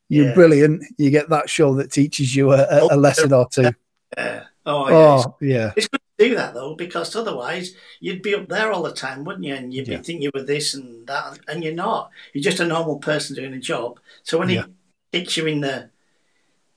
you're 0.09 0.27
yeah. 0.27 0.33
brilliant, 0.33 0.83
you 0.97 1.09
get 1.09 1.29
that 1.29 1.49
show 1.49 1.73
that 1.75 1.89
teaches 1.89 2.35
you 2.35 2.51
a, 2.51 2.57
a, 2.57 2.87
a 2.87 2.89
oh, 2.91 2.97
lesson 2.97 3.31
or 3.31 3.47
two. 3.47 3.71
Yeah. 4.17 4.43
Oh, 4.65 4.89
yeah. 4.89 4.95
Oh, 4.95 5.37
yeah. 5.39 5.71
It's 5.77 5.87
good 5.87 6.01
do 6.21 6.35
that 6.35 6.53
though, 6.53 6.75
because 6.75 7.15
otherwise 7.15 7.73
you'd 7.99 8.21
be 8.21 8.35
up 8.35 8.47
there 8.47 8.71
all 8.71 8.83
the 8.83 8.93
time, 8.93 9.23
wouldn't 9.23 9.45
you? 9.45 9.55
And 9.55 9.73
you'd 9.73 9.87
yeah. 9.87 9.97
be 9.97 10.03
thinking 10.03 10.21
you 10.21 10.31
were 10.33 10.43
this 10.43 10.73
and 10.73 11.07
that, 11.07 11.39
and 11.47 11.63
you're 11.63 11.73
not. 11.73 12.11
You're 12.33 12.43
just 12.43 12.59
a 12.59 12.65
normal 12.65 12.99
person 12.99 13.35
doing 13.35 13.53
a 13.53 13.59
job. 13.59 13.99
So 14.23 14.37
when 14.37 14.49
yeah. 14.49 14.65
he 15.11 15.19
kicks 15.19 15.37
you 15.37 15.47
in 15.47 15.61
the 15.61 15.89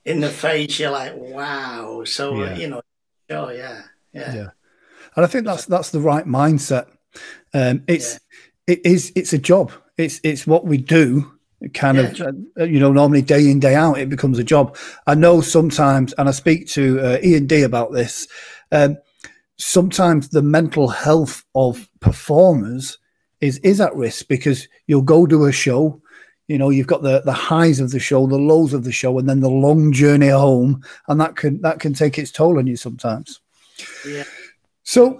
in 0.03 0.19
the 0.19 0.29
face, 0.29 0.79
you're 0.79 0.91
like, 0.91 1.13
wow. 1.15 2.03
So 2.05 2.43
yeah. 2.43 2.55
you 2.55 2.67
know, 2.67 2.81
oh 3.29 3.49
yeah, 3.49 3.83
yeah, 4.13 4.33
yeah. 4.33 4.49
And 5.15 5.25
I 5.25 5.27
think 5.27 5.45
that's 5.45 5.65
that's 5.65 5.91
the 5.91 6.01
right 6.01 6.25
mindset. 6.25 6.87
Um, 7.53 7.83
it's 7.87 8.19
it 8.67 8.85
is 8.85 9.11
it's 9.15 9.33
a 9.33 9.37
job. 9.37 9.71
It's 9.97 10.19
it's 10.23 10.47
what 10.47 10.65
we 10.65 10.77
do 10.77 11.31
kind 11.73 11.97
yeah, 11.97 12.03
of 12.03 12.35
uh, 12.59 12.63
you 12.63 12.79
know 12.79 12.91
normally 12.91 13.21
day 13.21 13.49
in 13.49 13.59
day 13.59 13.75
out 13.75 13.97
it 13.97 14.09
becomes 14.09 14.37
a 14.37 14.43
job 14.43 14.77
i 15.07 15.15
know 15.15 15.39
sometimes 15.39 16.13
and 16.17 16.27
i 16.27 16.31
speak 16.31 16.67
to 16.67 16.99
uh, 16.99 17.17
ian 17.23 17.47
d 17.47 17.63
about 17.63 17.93
this 17.93 18.27
um, 18.71 18.97
sometimes 19.57 20.29
the 20.29 20.41
mental 20.41 20.87
health 20.87 21.43
of 21.55 21.89
performers 21.99 22.97
is 23.41 23.57
is 23.59 23.79
at 23.81 23.95
risk 23.95 24.27
because 24.27 24.67
you'll 24.87 25.01
go 25.01 25.25
to 25.25 25.45
a 25.45 25.51
show 25.51 26.01
you 26.47 26.57
know 26.57 26.69
you've 26.69 26.87
got 26.87 27.01
the 27.01 27.21
the 27.21 27.33
highs 27.33 27.79
of 27.79 27.91
the 27.91 27.99
show 27.99 28.27
the 28.27 28.37
lows 28.37 28.73
of 28.73 28.83
the 28.83 28.91
show 28.91 29.17
and 29.17 29.27
then 29.27 29.39
the 29.39 29.49
long 29.49 29.91
journey 29.91 30.27
home 30.27 30.83
and 31.07 31.19
that 31.19 31.35
can 31.35 31.61
that 31.61 31.79
can 31.79 31.93
take 31.93 32.17
its 32.17 32.31
toll 32.31 32.59
on 32.59 32.67
you 32.67 32.75
sometimes. 32.75 33.41
Yeah. 34.07 34.23
So 34.83 35.19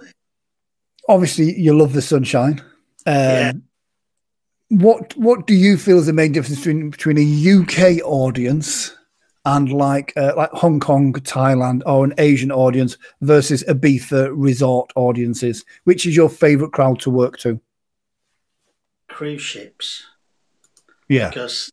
obviously 1.08 1.58
you 1.58 1.76
love 1.76 1.92
the 1.92 2.02
sunshine. 2.02 2.60
Um, 3.06 3.14
yeah. 3.14 3.52
what 4.68 5.16
what 5.16 5.46
do 5.46 5.54
you 5.54 5.76
feel 5.76 5.98
is 5.98 6.06
the 6.06 6.12
main 6.12 6.32
difference 6.32 6.58
between 6.58 6.90
between 6.90 7.18
a 7.18 7.60
uk 7.60 8.02
audience 8.04 8.95
and 9.46 9.72
like 9.72 10.12
uh, 10.16 10.32
like 10.36 10.50
Hong 10.50 10.80
Kong, 10.80 11.14
Thailand, 11.14 11.82
or 11.86 12.04
an 12.04 12.12
Asian 12.18 12.50
audience 12.50 12.98
versus 13.22 13.64
Ibiza 13.64 14.30
resort 14.34 14.92
audiences? 14.96 15.64
Which 15.84 16.04
is 16.04 16.14
your 16.14 16.28
favorite 16.28 16.72
crowd 16.72 17.00
to 17.00 17.10
work 17.10 17.38
to? 17.38 17.60
Cruise 19.08 19.40
ships. 19.40 20.04
Yeah, 21.08 21.28
because 21.28 21.70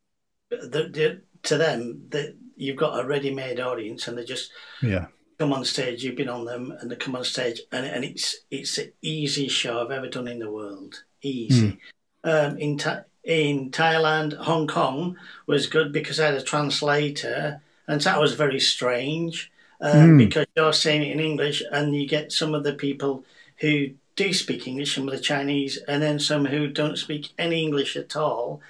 the, 0.52 0.88
the, 0.94 1.22
to 1.44 1.58
them, 1.58 2.06
the, 2.10 2.38
you've 2.56 2.78
got 2.78 3.04
a 3.04 3.08
ready-made 3.08 3.60
audience, 3.60 4.08
and 4.08 4.18
they 4.18 4.24
just 4.24 4.52
yeah 4.82 5.08
come 5.40 5.52
on 5.52 5.66
stage. 5.66 6.04
You've 6.04 6.16
been 6.16 6.30
on 6.30 6.46
them, 6.46 6.72
and 6.80 6.92
they 6.92 6.96
come 6.96 7.16
on 7.16 7.24
stage, 7.24 7.60
and, 7.72 7.88
and 7.88 8.06
it's 8.06 8.38
it's 8.52 8.76
the 8.76 8.94
easiest 9.02 9.56
show 9.56 9.84
I've 9.84 9.92
ever 9.92 10.08
done 10.08 10.28
in 10.28 10.38
the 10.38 10.52
world. 10.52 11.04
Easy. 11.24 11.80
Mm. 12.24 12.50
um, 12.52 12.58
in 12.60 12.78
Tha- 12.78 13.06
in 13.24 13.72
Thailand, 13.72 14.36
Hong 14.36 14.68
Kong 14.68 15.18
was 15.48 15.68
good 15.68 15.92
because 15.92 16.20
I 16.20 16.26
had 16.26 16.36
a 16.36 16.44
translator, 16.44 17.62
and 17.88 18.02
that 18.02 18.20
was 18.20 18.34
very 18.34 18.60
strange 18.60 19.52
um, 19.82 20.18
because 20.18 20.46
you're 20.56 20.74
saying 20.74 21.04
it 21.04 21.12
in 21.12 21.20
English, 21.20 21.62
and 21.72 21.96
you 21.96 22.08
get 22.08 22.32
some 22.32 22.54
of 22.54 22.64
the 22.64 22.74
people 22.74 23.24
who 23.58 23.90
do 24.16 24.34
speak 24.34 24.68
English, 24.68 24.96
some 24.96 25.08
of 25.08 25.14
the 25.14 25.20
Chinese, 25.20 25.78
and 25.88 26.02
then 26.02 26.20
some 26.20 26.46
who 26.46 26.68
don't 26.68 26.98
speak 26.98 27.32
any 27.38 27.64
English 27.64 27.96
at 27.96 28.16
all. 28.16 28.62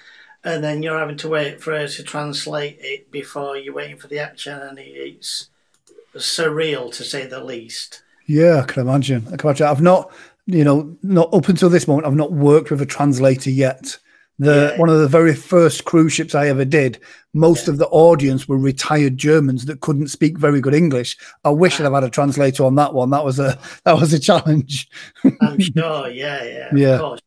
And 0.42 0.62
then 0.62 0.82
you're 0.82 0.98
having 0.98 1.16
to 1.18 1.28
wait 1.28 1.62
for 1.62 1.72
her 1.72 1.88
to 1.88 2.02
translate 2.02 2.78
it 2.80 3.10
before 3.10 3.56
you're 3.56 3.74
waiting 3.74 3.96
for 3.96 4.08
the 4.08 4.18
action, 4.18 4.58
and 4.58 4.78
it's 4.78 5.48
surreal 6.16 6.92
to 6.94 7.04
say 7.04 7.26
the 7.26 7.42
least. 7.42 8.02
Yeah, 8.26 8.60
I 8.60 8.66
can 8.66 8.82
imagine. 8.82 9.26
I 9.32 9.36
can 9.36 9.48
imagine. 9.48 9.66
I've 9.66 9.82
not, 9.82 10.12
you 10.46 10.64
know, 10.64 10.96
not 11.02 11.32
up 11.32 11.48
until 11.48 11.70
this 11.70 11.88
moment, 11.88 12.06
I've 12.06 12.14
not 12.14 12.32
worked 12.32 12.70
with 12.70 12.82
a 12.82 12.86
translator 12.86 13.50
yet. 13.50 13.98
The 14.38 14.72
Yeah. 14.74 14.80
one 14.80 14.88
of 14.88 14.98
the 14.98 15.08
very 15.08 15.34
first 15.34 15.84
cruise 15.84 16.12
ships 16.12 16.34
I 16.34 16.48
ever 16.48 16.64
did, 16.64 16.98
most 17.34 17.68
of 17.68 17.78
the 17.78 17.86
audience 17.88 18.48
were 18.48 18.58
retired 18.58 19.16
Germans 19.16 19.66
that 19.66 19.80
couldn't 19.80 20.08
speak 20.08 20.38
very 20.38 20.60
good 20.60 20.74
English. 20.74 21.16
I 21.44 21.50
wish 21.50 21.78
I'd 21.80 21.84
have 21.84 21.92
had 21.92 22.04
a 22.04 22.10
translator 22.10 22.64
on 22.64 22.74
that 22.76 22.94
one. 22.94 23.10
That 23.10 23.24
was 23.24 23.38
a 23.38 23.58
that 23.84 23.94
was 23.96 24.12
a 24.12 24.18
challenge. 24.18 24.88
I'm 25.40 25.58
sure, 25.76 26.08
yeah, 26.08 26.42
yeah, 26.44 26.70
Yeah. 26.74 26.88
of 26.94 27.00
course. 27.00 27.20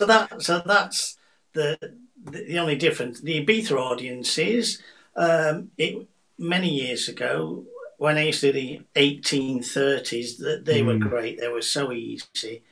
So 0.00 0.06
that 0.06 0.42
so 0.42 0.62
that's 0.64 1.16
the 1.54 1.78
the, 2.24 2.58
only 2.58 2.76
difference. 2.76 3.20
The 3.20 3.44
Ibiza 3.44 3.72
audiences, 3.78 4.82
um, 5.16 5.70
it 5.78 6.06
many 6.38 6.70
years 6.70 7.08
ago 7.08 7.64
when 7.98 8.16
I 8.18 8.22
used 8.26 8.40
to 8.40 8.52
do 8.52 8.58
the 8.60 8.80
1830s, 8.96 10.38
that 10.38 10.64
they 10.64 10.82
were 10.82 10.98
great. 10.98 11.40
They 11.40 11.48
were 11.48 11.62
so 11.62 11.92
easy, 11.92 12.62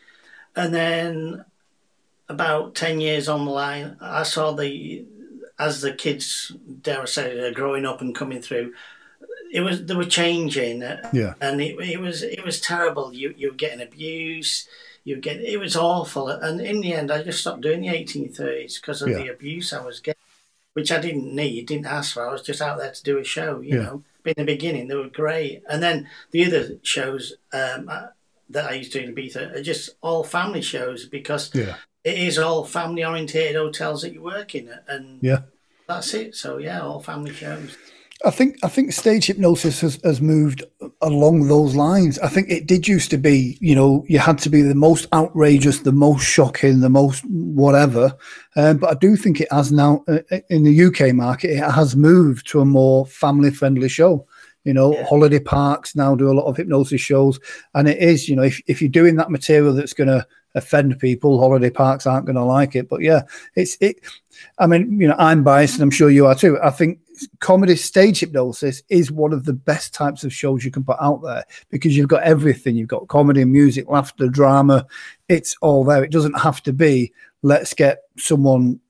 and 0.57 0.75
then 0.75 1.45
about 2.35 2.75
ten 2.75 3.01
years 3.01 3.29
on 3.29 3.45
the 3.45 3.51
line, 3.51 3.97
I 4.01 4.23
saw 4.25 4.53
the 4.53 5.05
as 5.59 5.81
the 5.83 5.93
kids, 5.93 6.53
dare 6.83 7.03
I 7.03 7.05
say, 7.05 7.39
are 7.39 7.53
growing 7.53 7.87
up 7.87 8.01
and 8.01 8.15
coming 8.15 8.43
through. 8.43 8.73
It 9.53 9.61
was 9.61 9.85
they 9.85 9.95
were 9.95 10.05
changing, 10.23 10.81
Yeah. 11.13 11.35
and 11.41 11.61
it, 11.61 11.75
it 11.95 12.01
was 12.01 12.23
it 12.23 12.45
was 12.45 12.61
terrible. 12.61 13.13
You 13.13 13.35
you 13.37 13.51
were 13.51 13.57
getting 13.65 13.83
abuse, 13.83 14.67
you 15.05 15.17
get 15.17 15.41
it 15.41 15.59
was 15.61 15.77
awful, 15.77 16.29
and 16.29 16.61
in 16.61 16.81
the 16.81 16.95
end, 16.95 17.11
I 17.11 17.23
just 17.23 17.41
stopped 17.41 17.61
doing 17.61 17.83
the 17.83 17.89
1830s 17.89 18.81
because 18.81 19.03
of 19.03 19.09
Yeah. 19.11 19.19
the 19.19 19.29
abuse 19.29 19.73
I 19.73 19.85
was 19.85 20.01
getting, 20.01 20.21
which 20.73 20.91
I 20.91 20.99
didn't 21.01 21.35
need, 21.35 21.67
didn't 21.67 21.87
ask 21.99 22.15
for. 22.15 22.27
I 22.27 22.33
was 22.33 22.43
just 22.43 22.63
out 22.63 22.79
there 22.79 22.93
to 22.93 23.03
do 23.03 23.19
a 23.19 23.25
show, 23.25 23.61
you 23.61 23.77
Yeah. 23.77 23.83
know. 23.85 24.05
But 24.25 24.37
in 24.39 24.47
the 24.47 24.53
beginning, 24.55 24.87
they 24.89 24.95
were 24.95 25.09
great, 25.23 25.63
and 25.69 25.83
then 25.83 26.09
the 26.31 26.47
other 26.47 26.65
shows 26.83 27.35
um, 27.53 27.89
uh, 27.91 28.07
that 28.55 28.71
I 28.71 28.75
used 28.81 28.93
to 28.93 29.01
do 29.01 29.05
in 29.09 29.15
Ibiza 29.15 29.43
are 29.57 29.63
just 29.63 29.91
all 30.01 30.25
family 30.25 30.63
shows 30.63 31.05
because 31.07 31.51
Yeah. 31.55 31.77
It 32.05 32.19
is 32.19 32.39
all 32.39 32.65
family 32.65 33.05
orientated 33.05 33.57
hotels 33.57 34.03
that 34.03 34.13
you 34.13 34.23
work 34.23 34.55
in, 34.55 34.71
and 34.89 35.19
Yeah. 35.23 35.41
that's 35.87 36.15
it. 36.15 36.35
So 36.35 36.59
yeah, 36.59 36.81
all 36.81 37.01
family 37.01 37.33
shows. 37.33 37.77
I 38.25 38.31
think 38.31 38.57
I 38.63 38.69
think 38.69 38.93
stage 38.93 39.27
hypnosis 39.27 39.81
has, 39.81 39.99
has 40.05 40.21
moved 40.21 40.63
along 41.01 41.49
those 41.49 41.75
lines. 41.75 42.21
I 42.21 42.29
think 42.29 42.49
it 42.51 42.67
did 42.69 42.87
used 42.87 43.11
to 43.11 43.19
be, 43.19 43.59
you 43.61 43.75
know, 43.75 44.05
you 44.09 44.21
had 44.21 44.39
to 44.41 44.51
be 44.51 44.63
the 44.63 44.77
most 44.77 45.09
outrageous, 45.13 45.81
the 45.81 45.91
most 45.93 46.23
shocking, 46.23 46.81
the 46.81 46.89
most 46.89 47.25
whatever. 47.27 48.17
Um, 48.55 48.79
but 48.79 48.91
I 48.91 48.95
do 48.95 49.17
think 49.17 49.41
it 49.41 49.51
has 49.51 49.73
now 49.73 50.05
uh, 50.07 50.19
in 50.51 50.63
the 50.63 50.85
UK 50.85 51.13
market, 51.15 51.51
it 51.51 51.59
has 51.71 51.97
moved 51.97 52.47
to 52.49 52.61
a 52.61 52.65
more 52.65 53.07
family 53.07 53.51
friendly 53.51 53.89
show. 53.89 54.25
You 54.65 54.75
know, 54.75 54.95
Yeah. 54.95 55.05
holiday 55.07 55.41
parks 55.41 55.97
now 55.97 56.15
do 56.15 56.31
a 56.31 56.39
lot 56.39 56.47
of 56.47 56.57
hypnosis 56.57 57.01
shows, 57.01 57.41
and 57.75 57.89
it 57.89 57.99
is, 57.99 58.29
you 58.29 58.37
know, 58.37 58.45
if 58.45 58.61
if 58.69 58.81
you're 58.81 58.89
doing 59.03 59.17
that 59.17 59.33
material 59.33 59.75
that's 59.75 59.95
going 59.95 60.07
to 60.09 60.25
offend 60.55 60.99
people, 60.99 61.39
holiday 61.39 61.71
parks 61.71 62.07
aren't 62.07 62.27
going 62.27 62.37
to 62.37 62.45
like 62.45 62.77
it. 62.77 62.89
But 62.89 63.03
yeah, 63.03 63.23
it's 63.55 63.77
it. 63.81 64.01
I 64.59 64.67
mean, 64.67 65.01
you 65.01 65.09
know, 65.09 65.17
I'm 65.19 65.45
biased, 65.45 65.75
and 65.75 65.83
I'm 65.83 65.91
sure 65.91 66.11
you 66.11 66.27
are 66.27 66.35
too. 66.35 66.59
I 66.63 66.71
think 66.71 66.99
comedy 67.41 67.77
stage 67.77 68.21
hypnosis 68.21 68.83
is 68.89 69.13
one 69.13 69.33
of 69.33 69.45
the 69.45 69.53
best 69.53 69.95
types 69.95 70.25
of 70.25 70.33
shows 70.33 70.65
you 70.65 70.71
can 70.71 70.85
put 70.85 70.97
out 71.01 71.23
there 71.23 71.45
because 71.71 71.97
you've 71.97 72.09
got 72.09 72.23
everything. 72.23 72.77
You've 72.77 72.89
got 72.89 73.09
comedy, 73.09 73.45
music, 73.45 73.89
laughter, 73.89 74.29
drama. 74.29 74.87
It's 75.29 75.57
all 75.61 75.85
there. 75.85 76.03
It 76.05 76.11
doesn't 76.13 76.39
have 76.39 76.63
to 76.65 76.73
be 76.73 77.13
let's 77.43 77.75
get 77.75 78.03
someone, 78.17 78.81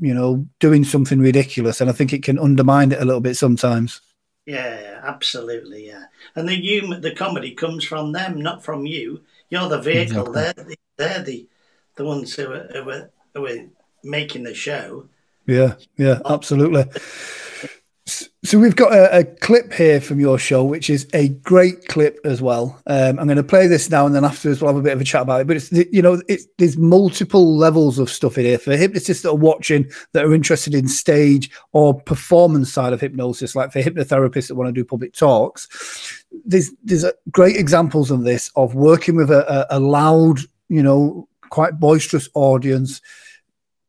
you 0.00 0.14
know, 0.14 0.46
doing 0.60 0.84
something 0.84 1.18
ridiculous. 1.18 1.80
And 1.80 1.90
I 1.90 1.92
think 1.92 2.12
it 2.12 2.22
can 2.22 2.38
undermine 2.38 2.92
it 2.92 3.00
a 3.00 3.04
little 3.04 3.20
bit 3.20 3.36
sometimes. 3.36 4.00
Yeah, 4.46 5.00
absolutely, 5.02 5.88
yeah. 5.88 6.04
And 6.36 6.48
the 6.48 6.54
humor, 6.54 7.00
the 7.00 7.14
comedy 7.14 7.52
comes 7.52 7.84
from 7.84 8.12
them, 8.12 8.40
not 8.40 8.64
from 8.64 8.86
you. 8.86 9.22
You're 9.48 9.68
the 9.68 9.80
vehicle. 9.80 10.32
They're 10.32 10.52
the, 10.52 10.76
they're 10.96 11.22
the 11.22 11.48
the 11.96 12.04
ones 12.04 12.34
who 12.34 12.52
are, 12.52 12.68
who 12.72 12.90
are, 12.90 13.10
who 13.34 13.46
are 13.46 13.66
making 14.04 14.44
the 14.44 14.54
show. 14.54 15.08
Yeah, 15.46 15.74
yeah, 15.96 16.20
absolutely. 16.24 16.84
So 18.06 18.60
we've 18.60 18.76
got 18.76 18.92
a, 18.92 19.18
a 19.18 19.24
clip 19.24 19.72
here 19.72 20.00
from 20.00 20.20
your 20.20 20.38
show, 20.38 20.62
which 20.62 20.88
is 20.88 21.08
a 21.12 21.30
great 21.30 21.88
clip 21.88 22.20
as 22.24 22.40
well. 22.40 22.80
Um, 22.86 23.18
I'm 23.18 23.26
going 23.26 23.36
to 23.36 23.42
play 23.42 23.66
this 23.66 23.90
now, 23.90 24.06
and 24.06 24.14
then 24.14 24.24
afterwards 24.24 24.62
we'll 24.62 24.72
have 24.72 24.78
a 24.78 24.82
bit 24.82 24.92
of 24.92 25.00
a 25.00 25.04
chat 25.04 25.22
about 25.22 25.40
it. 25.40 25.48
But 25.48 25.56
it's 25.56 25.72
you 25.72 26.02
know, 26.02 26.22
it's 26.28 26.46
there's 26.58 26.76
multiple 26.76 27.56
levels 27.56 27.98
of 27.98 28.08
stuff 28.08 28.38
in 28.38 28.44
here 28.44 28.58
for 28.58 28.76
hypnotists 28.76 29.22
that 29.22 29.30
are 29.30 29.36
watching 29.36 29.90
that 30.12 30.24
are 30.24 30.34
interested 30.34 30.74
in 30.74 30.86
stage 30.86 31.50
or 31.72 32.00
performance 32.00 32.72
side 32.72 32.92
of 32.92 33.00
hypnosis, 33.00 33.56
like 33.56 33.72
for 33.72 33.82
hypnotherapists 33.82 34.46
that 34.46 34.54
want 34.54 34.68
to 34.68 34.72
do 34.72 34.84
public 34.84 35.12
talks. 35.12 36.24
There's 36.44 36.70
there's 36.84 37.04
great 37.32 37.56
examples 37.56 38.12
of 38.12 38.22
this 38.22 38.52
of 38.54 38.76
working 38.76 39.16
with 39.16 39.32
a, 39.32 39.66
a 39.70 39.80
loud, 39.80 40.38
you 40.68 40.84
know, 40.84 41.28
quite 41.50 41.80
boisterous 41.80 42.28
audience 42.34 43.00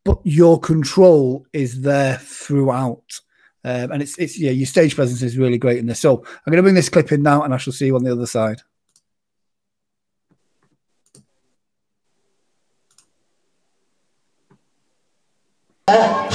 but 0.03 0.19
your 0.23 0.57
control 0.57 1.45
is 1.51 1.81
there 1.81 2.17
throughout. 2.19 3.19
Um, 3.63 3.91
and 3.91 4.01
it's 4.01 4.17
it's 4.17 4.39
yeah, 4.39 4.51
your 4.51 4.67
stage 4.67 4.95
presence 4.95 5.21
is 5.21 5.37
really 5.37 5.57
great 5.57 5.79
in 5.79 5.87
this. 5.87 5.99
So 5.99 6.19
I'm 6.19 6.51
going 6.51 6.57
to 6.57 6.63
bring 6.63 6.75
this 6.75 6.89
clip 6.89 7.11
in 7.11 7.23
now, 7.23 7.43
and 7.43 7.53
I 7.53 7.57
shall 7.57 7.73
see 7.73 7.87
you 7.87 7.95
on 7.95 8.03
the 8.03 8.11
other 8.11 8.27
side. 8.27 8.61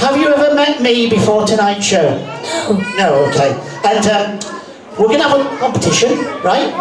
Have 0.03 0.17
you 0.17 0.27
ever 0.27 0.53
met 0.53 0.81
me 0.81 1.09
before 1.09 1.45
tonight's 1.45 1.85
show? 1.85 2.17
No. 2.67 2.95
No, 2.97 3.25
okay. 3.29 3.51
And 3.85 4.05
um, 4.07 4.39
we're 4.99 5.07
going 5.07 5.21
to 5.21 5.27
have 5.27 5.39
a 5.39 5.57
competition, 5.59 6.17
right? 6.43 6.71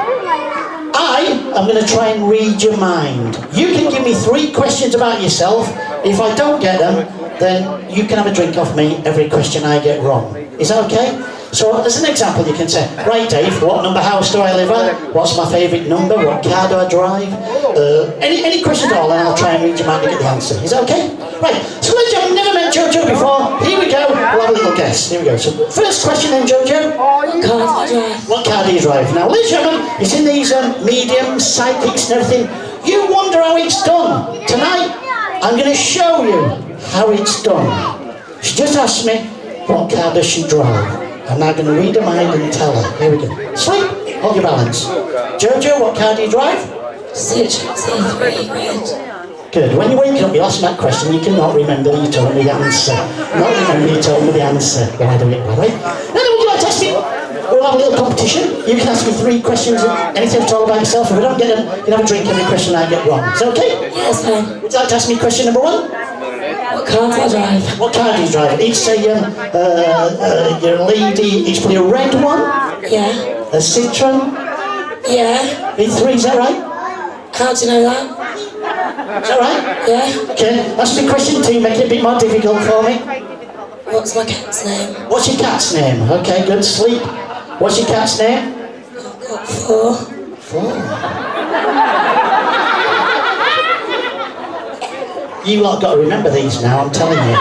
I 0.94 1.52
am 1.54 1.66
going 1.66 1.82
to 1.82 1.86
try 1.86 2.08
and 2.08 2.28
read 2.28 2.62
your 2.62 2.76
mind. 2.76 3.36
You 3.54 3.68
can 3.68 3.90
give 3.90 4.02
me 4.02 4.14
three 4.14 4.52
questions 4.52 4.94
about 4.94 5.22
yourself. 5.22 5.68
If 6.04 6.20
I 6.20 6.34
don't 6.34 6.60
get 6.60 6.78
them, 6.80 7.06
then 7.38 7.90
you 7.90 8.04
can 8.04 8.18
have 8.18 8.26
a 8.26 8.34
drink 8.34 8.56
off 8.56 8.76
me 8.76 8.96
every 9.04 9.28
question 9.28 9.64
I 9.64 9.82
get 9.82 10.02
wrong. 10.02 10.36
Is 10.58 10.68
that 10.68 10.84
okay? 10.86 11.14
So, 11.52 11.84
as 11.84 12.02
an 12.02 12.10
example, 12.10 12.46
you 12.46 12.54
can 12.54 12.66
say, 12.66 12.82
right, 13.04 13.28
Dave, 13.28 13.62
what 13.62 13.82
number 13.82 14.00
house 14.00 14.32
do 14.32 14.40
I 14.40 14.56
live 14.56 14.70
at? 14.70 15.14
What's 15.14 15.36
my 15.36 15.44
favourite 15.50 15.86
number? 15.86 16.16
What 16.16 16.42
car 16.42 16.66
do 16.68 16.76
I 16.76 16.88
drive? 16.88 17.28
Uh, 17.76 18.16
any, 18.24 18.42
any 18.42 18.62
questions 18.62 18.90
at 18.90 18.98
all, 18.98 19.12
and 19.12 19.28
I'll 19.28 19.36
try 19.36 19.52
and 19.54 19.62
read 19.62 19.78
your 19.78 19.86
mind 19.86 20.02
to 20.04 20.10
get 20.10 20.18
the 20.18 20.26
answer. 20.26 20.54
Is 20.64 20.70
that 20.70 20.82
okay? 20.84 21.12
Right, 21.40 21.60
so 21.84 21.92
and 21.92 22.10
gentlemen, 22.10 22.36
never 22.36 22.54
met 22.54 22.72
Jojo 22.72 23.04
before. 23.04 23.60
Here 23.68 23.78
we 23.78 23.90
go. 23.92 24.08
We'll 24.08 24.40
have 24.40 24.50
a 24.50 24.52
little 24.52 24.74
guess. 24.74 25.10
Here 25.10 25.20
we 25.20 25.26
go. 25.26 25.36
So, 25.36 25.52
first 25.70 26.02
question 26.04 26.30
then, 26.30 26.46
Jojo. 26.46 26.96
What 28.28 28.46
car 28.46 28.64
do 28.64 28.72
you 28.72 28.80
drive? 28.80 29.14
Now, 29.14 29.28
ladies 29.28 29.52
and 29.52 29.62
gentlemen, 29.62 29.96
it's 30.00 30.14
in 30.14 30.24
these 30.24 30.52
um, 30.52 30.84
mediums, 30.84 31.46
psychics 31.46 32.10
and 32.10 32.20
everything. 32.22 32.48
You 32.88 33.12
wonder 33.12 33.38
how 33.42 33.56
it's 33.58 33.82
done. 33.84 34.46
Tonight, 34.46 35.01
I'm 35.42 35.56
going 35.56 35.68
to 35.68 35.74
show 35.74 36.22
you 36.22 36.54
how 36.94 37.10
it's 37.10 37.42
done. 37.42 37.66
She 38.42 38.54
just 38.54 38.76
asked 38.76 39.04
me, 39.04 39.18
what 39.66 39.92
car 39.92 40.14
does 40.14 40.24
she 40.24 40.46
drive? 40.46 41.02
I'm 41.28 41.40
now 41.40 41.52
going 41.52 41.66
to 41.66 41.72
read 41.72 41.96
her 41.96 42.02
mind 42.02 42.40
and 42.40 42.52
tell 42.52 42.72
her. 42.72 42.98
Here 42.98 43.10
we 43.10 43.26
go. 43.26 43.54
Sleep, 43.56 43.90
hold 44.22 44.36
your 44.36 44.44
balance. 44.44 44.84
Jojo, 45.42 45.80
what 45.80 45.96
car 45.98 46.14
do 46.14 46.22
you 46.22 46.30
drive? 46.30 46.58
Citroen 47.10 47.74
C3. 47.74 49.52
Good. 49.52 49.76
When 49.76 49.90
you 49.90 49.98
wake 49.98 50.22
up, 50.22 50.32
you 50.32 50.42
ask 50.42 50.60
that 50.60 50.78
question, 50.78 51.12
you 51.12 51.20
cannot 51.20 51.56
remember 51.56 51.90
that 51.90 52.06
you 52.06 52.12
told 52.12 52.36
me 52.36 52.44
the 52.44 52.52
answer. 52.52 52.94
Not 52.94 53.50
remember 53.50 53.94
you 53.96 54.00
told 54.00 54.24
me 54.24 54.30
the 54.30 54.42
answer. 54.42 54.84
I 55.02 55.18
do 55.18 55.28
it, 55.28 55.44
by 55.44 56.31
have 57.72 57.80
a 57.80 57.84
little 57.90 58.04
competition. 58.04 58.50
You 58.68 58.76
can 58.76 58.88
ask 58.88 59.06
me 59.06 59.12
three 59.12 59.40
questions, 59.40 59.82
and 59.82 60.16
anything 60.16 60.42
at 60.42 60.52
all 60.52 60.64
about 60.64 60.80
yourself. 60.80 61.10
If 61.10 61.16
I 61.16 61.20
don't 61.20 61.38
get 61.38 61.56
them, 61.56 61.64
you 61.78 61.84
can 61.84 61.92
have 61.92 62.04
a 62.04 62.06
drink 62.06 62.26
every 62.26 62.44
question 62.44 62.74
I 62.74 62.88
get 62.88 63.06
wrong. 63.06 63.24
Is 63.32 63.40
that 63.40 63.48
okay? 63.56 63.72
Yeah, 63.96 64.10
it's 64.10 64.24
fine. 64.24 64.60
Would 64.62 64.72
you 64.72 64.78
like 64.78 64.88
to 64.88 64.94
ask 64.94 65.08
me 65.08 65.18
question 65.18 65.46
number 65.46 65.60
one? 65.60 65.88
What 65.90 66.86
car 66.88 67.08
do 67.08 67.14
I 67.16 67.28
drive? 67.28 67.78
What 67.80 67.94
car 67.94 68.16
do 68.16 68.22
you 68.22 68.30
drive? 68.30 68.60
It's 68.60 68.86
a, 68.88 68.96
um, 69.12 69.24
uh, 69.24 69.56
uh, 69.56 70.60
your 70.62 70.78
lady, 70.84 71.48
it's 71.48 71.60
probably 71.60 71.76
a 71.76 71.82
red 71.82 72.14
one, 72.22 72.40
Yeah. 72.90 73.08
a 73.52 73.60
Citroen, 73.60 74.32
Yeah. 75.08 75.74
V3, 75.76 76.14
is 76.14 76.22
that 76.24 76.36
right? 76.36 76.58
How 77.34 77.54
do 77.54 77.64
you 77.64 77.72
know 77.72 77.82
that? 77.88 78.02
Is 79.22 79.28
that 79.28 79.40
right? 79.40 79.88
Yeah. 79.88 80.32
Okay, 80.32 80.76
ask 80.78 80.96
me 81.00 81.08
question 81.08 81.42
two, 81.42 81.60
make 81.60 81.78
it 81.78 81.86
a 81.86 81.88
bit 81.88 82.02
more 82.02 82.18
difficult 82.18 82.60
for 82.62 82.82
me. 82.82 82.94
What's 83.92 84.14
my 84.16 84.24
cat's 84.24 84.64
name? 84.64 84.94
What's 85.10 85.28
your 85.28 85.38
cat's 85.38 85.74
name? 85.74 86.02
Okay, 86.10 86.46
good. 86.46 86.64
Sleep. 86.64 87.02
What's 87.62 87.78
your 87.78 87.86
cat's 87.86 88.18
name? 88.18 88.54
Four. 89.46 89.94
Four. 89.94 90.72
You 95.46 95.60
lot 95.60 95.80
got 95.80 95.94
to 95.94 96.00
remember 96.00 96.30
these 96.30 96.60
now, 96.60 96.80
I'm 96.84 96.90
telling 96.90 97.18
you. 97.18 97.36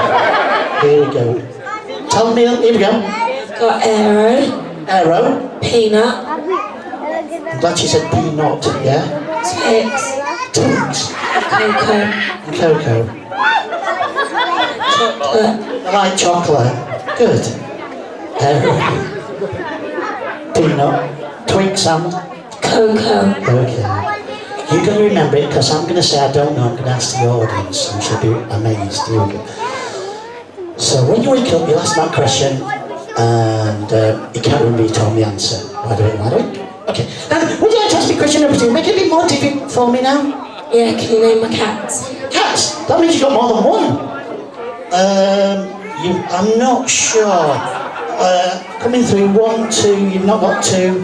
Here 0.81 1.07
we 1.07 1.11
go. 1.11 2.07
Tell 2.11 2.35
me, 2.35 2.45
here 2.45 2.71
we 2.71 2.77
go. 2.77 2.91
Got 3.59 3.83
arrow. 3.83 4.85
Arrow. 4.87 5.59
Peanut, 5.59 6.05
I'm 6.05 7.59
glad 7.59 7.79
she 7.79 7.87
said 7.87 8.07
peanut, 8.11 8.63
yeah? 8.85 9.01
Twix, 9.41 10.21
Twix. 10.53 11.15
Cocoa, 11.57 12.05
cocoa. 12.59 13.01
Chocolate, 14.93 15.57
I 15.87 15.91
like 15.91 16.15
chocolate. 16.15 17.17
Good. 17.17 17.43
Arrow. 18.39 19.20
Peanut. 20.53 21.47
Twix 21.47 21.87
and... 21.87 22.11
Cocoa. 22.61 23.35
Okay. 23.41 24.11
You're 24.71 24.85
going 24.85 24.97
to 24.99 25.03
remember 25.03 25.37
it 25.37 25.47
because 25.47 25.71
I'm 25.71 25.83
going 25.83 25.95
to 25.95 26.03
say 26.03 26.19
I 26.19 26.31
don't 26.31 26.55
know. 26.55 26.69
I'm 26.69 26.75
going 26.75 26.85
to 26.85 26.89
ask 26.91 27.15
the 27.17 27.27
audience 27.27 27.91
and 27.91 28.01
she'll 28.01 28.21
be 28.21 28.31
amazed. 28.55 29.07
Here. 29.07 30.77
So 30.77 31.03
when 31.09 31.21
you 31.21 31.31
wake 31.31 31.51
up, 31.51 31.67
you'll 31.67 31.79
ask 31.79 31.95
that 31.95 32.13
question 32.13 32.61
and 33.17 33.91
uh, 33.91 34.31
you 34.33 34.41
can't 34.41 34.61
remember 34.63 34.83
you 34.83 34.89
told 34.89 35.15
me 35.15 35.21
the 35.21 35.27
answer. 35.27 35.67
Why 35.75 35.97
do 35.97 36.03
it? 36.05 36.19
Why 36.19 36.29
do 36.29 36.37
it? 36.37 36.89
Okay. 36.89 37.05
Now, 37.29 37.41
would 37.61 37.71
you 37.71 37.79
like 37.79 37.91
to 37.91 37.97
ask 37.97 38.09
me 38.09 38.17
question 38.17 38.41
number 38.43 38.57
two? 38.57 38.71
Make 38.71 38.87
it 38.87 38.95
a 38.95 38.99
bit 39.01 39.09
more 39.09 39.27
difficult 39.27 39.71
for 39.71 39.91
me 39.91 40.01
now. 40.01 40.23
Yeah, 40.71 40.97
can 40.97 41.11
you 41.11 41.21
name 41.21 41.41
my 41.41 41.49
cats? 41.49 42.07
Cats. 42.31 42.87
That 42.87 43.01
means 43.01 43.15
you've 43.15 43.23
got 43.23 43.33
more 43.33 43.53
than 43.53 43.63
one. 43.67 44.11
Um, 44.93 45.67
you, 46.05 46.23
I'm 46.31 46.57
not 46.57 46.89
sure. 46.89 47.80
Uh, 48.21 48.61
coming 48.79 49.01
through 49.03 49.29
one, 49.33 49.69
two. 49.71 49.97
You've 50.09 50.25
not 50.25 50.41
got 50.41 50.63
two, 50.63 51.03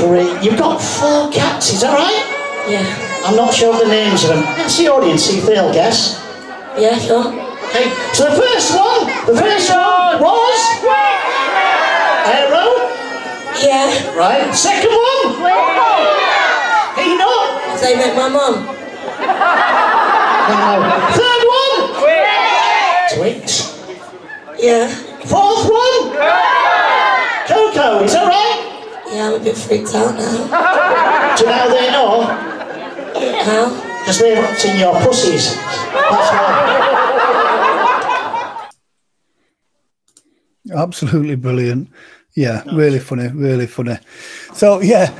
three. 0.00 0.30
You've 0.40 0.58
got 0.58 0.80
four 0.80 1.30
cats. 1.30 1.72
Is 1.72 1.80
that 1.82 1.92
right? 1.94 2.24
Yeah. 2.68 2.84
I'm 3.26 3.36
not 3.36 3.52
sure 3.52 3.72
of 3.74 3.80
the 3.80 3.88
names 3.88 4.24
of 4.24 4.30
them. 4.30 4.42
Ask 4.44 4.78
the 4.78 4.88
audience, 4.88 5.24
see 5.24 5.38
if 5.38 5.46
they'll 5.46 5.72
guess. 5.72 6.20
Yeah, 6.78 6.96
sure. 6.98 7.28
Okay, 7.68 7.92
so 8.12 8.24
the 8.30 8.36
first 8.40 8.72
one, 8.76 9.06
the 9.26 9.36
first 9.40 9.68
one 9.70 10.20
was 10.20 10.60
Arrow, 12.24 12.72
Yeah. 13.60 14.16
right? 14.16 14.54
Second 14.54 14.90
one, 14.92 15.36
Peanut. 16.96 17.80
They 17.80 17.96
met 17.96 18.16
my 18.16 18.28
mum. 18.28 18.68
No. 20.44 20.76
Third 21.16 21.42
one, 21.48 21.80
Twix. 23.16 23.72
Yeah. 24.58 25.13
Fourth 25.26 25.64
one, 25.70 26.12
Coco. 27.46 28.04
Is 28.04 28.12
that 28.12 28.26
right? 28.28 28.60
Yeah, 29.12 29.28
I'm 29.28 29.34
a 29.40 29.44
bit 29.44 29.56
freaked 29.56 29.94
out 29.94 30.14
now. 30.14 31.36
Do 31.36 31.44
you 31.44 31.48
know 31.48 31.56
how 31.56 31.68
they 31.68 31.90
know? 31.90 32.12
How? 33.44 33.70
Because 34.00 34.18
they're 34.18 34.42
watching 34.42 34.76
your 34.78 34.94
pussies. 35.00 35.54
That's 35.54 36.30
why. 36.32 36.84
Absolutely 40.74 41.36
brilliant. 41.36 41.88
Yeah, 42.36 42.62
really 42.74 42.98
funny, 42.98 43.28
really 43.28 43.66
funny. 43.66 43.98
So, 44.52 44.80
yeah, 44.80 45.16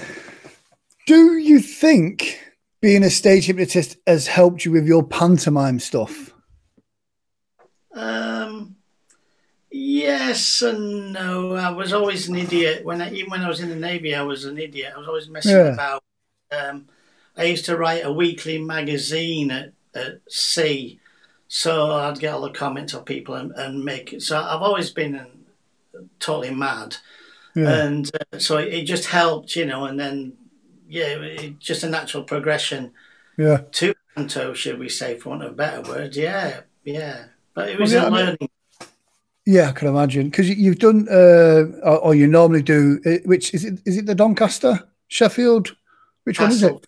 do 1.06 1.38
you 1.38 1.60
think 1.60 2.40
being 2.82 3.04
a 3.04 3.10
stage 3.10 3.46
hypnotist 3.46 3.96
has 4.06 4.26
helped 4.26 4.64
you 4.64 4.72
with 4.72 4.86
your 4.86 5.02
pantomime 5.02 5.78
stuff? 5.78 6.32
Um, 7.94 8.43
yes 10.34 10.62
and 10.62 11.12
no. 11.12 11.54
I 11.54 11.70
was 11.70 11.92
always 11.92 12.28
an 12.28 12.36
idiot 12.36 12.84
when 12.84 13.00
I, 13.00 13.10
even 13.12 13.30
when 13.30 13.42
I 13.42 13.48
was 13.48 13.60
in 13.60 13.68
the 13.68 13.76
navy. 13.76 14.14
I 14.14 14.22
was 14.22 14.44
an 14.44 14.58
idiot. 14.58 14.92
I 14.94 14.98
was 14.98 15.08
always 15.08 15.28
messing 15.28 15.52
Yeah. 15.52 15.72
about. 15.74 16.02
Um, 16.50 16.88
I 17.36 17.44
used 17.44 17.64
to 17.66 17.76
write 17.76 18.04
a 18.04 18.12
weekly 18.12 18.58
magazine 18.58 19.50
at, 19.50 19.72
at 19.94 20.20
sea, 20.28 21.00
so 21.48 21.92
I'd 21.92 22.18
get 22.20 22.34
all 22.34 22.42
the 22.42 22.50
comments 22.50 22.94
of 22.94 23.04
people 23.04 23.34
and, 23.34 23.52
and 23.52 23.84
make 23.84 24.12
it. 24.12 24.22
So 24.22 24.38
I've 24.40 24.62
always 24.62 24.90
been 24.90 25.26
totally 26.20 26.54
mad, 26.54 26.96
Yeah. 27.54 27.84
and 27.84 28.10
uh, 28.32 28.38
so 28.38 28.58
it, 28.58 28.72
it 28.74 28.84
just 28.84 29.06
helped, 29.06 29.56
you 29.56 29.66
know. 29.66 29.84
And 29.84 29.98
then 29.98 30.34
yeah, 30.88 31.16
it, 31.16 31.58
just 31.58 31.82
a 31.84 31.88
natural 31.88 32.22
progression 32.24 32.92
Yeah. 33.36 33.62
to 33.72 33.94
panto, 34.14 34.54
should 34.54 34.78
we 34.78 34.88
say, 34.88 35.18
for 35.18 35.30
want 35.30 35.42
of 35.44 35.52
a 35.52 35.54
better 35.54 35.82
word. 35.90 36.14
Yeah, 36.16 36.60
yeah. 36.84 37.24
But 37.54 37.68
it 37.70 37.72
Well, 37.74 37.80
was 37.80 37.92
yeah, 37.92 38.02
a 38.02 38.06
I 38.06 38.10
mean- 38.10 38.18
learning. 38.26 38.50
Yeah, 39.46 39.68
I 39.68 39.72
can 39.72 39.88
imagine 39.88 40.30
because 40.30 40.48
you've 40.48 40.78
done, 40.78 41.06
uh, 41.10 41.64
or, 41.82 41.98
or 41.98 42.14
you 42.14 42.26
normally 42.26 42.62
do. 42.62 42.98
uh, 43.04 43.18
Which 43.24 43.52
is 43.52 43.64
it? 43.64 43.80
Is 43.84 43.98
it 43.98 44.06
the 44.06 44.14
Doncaster, 44.14 44.82
Sheffield? 45.08 45.76
Which 46.24 46.40
one 46.40 46.50
is 46.50 46.62
it? 46.62 46.86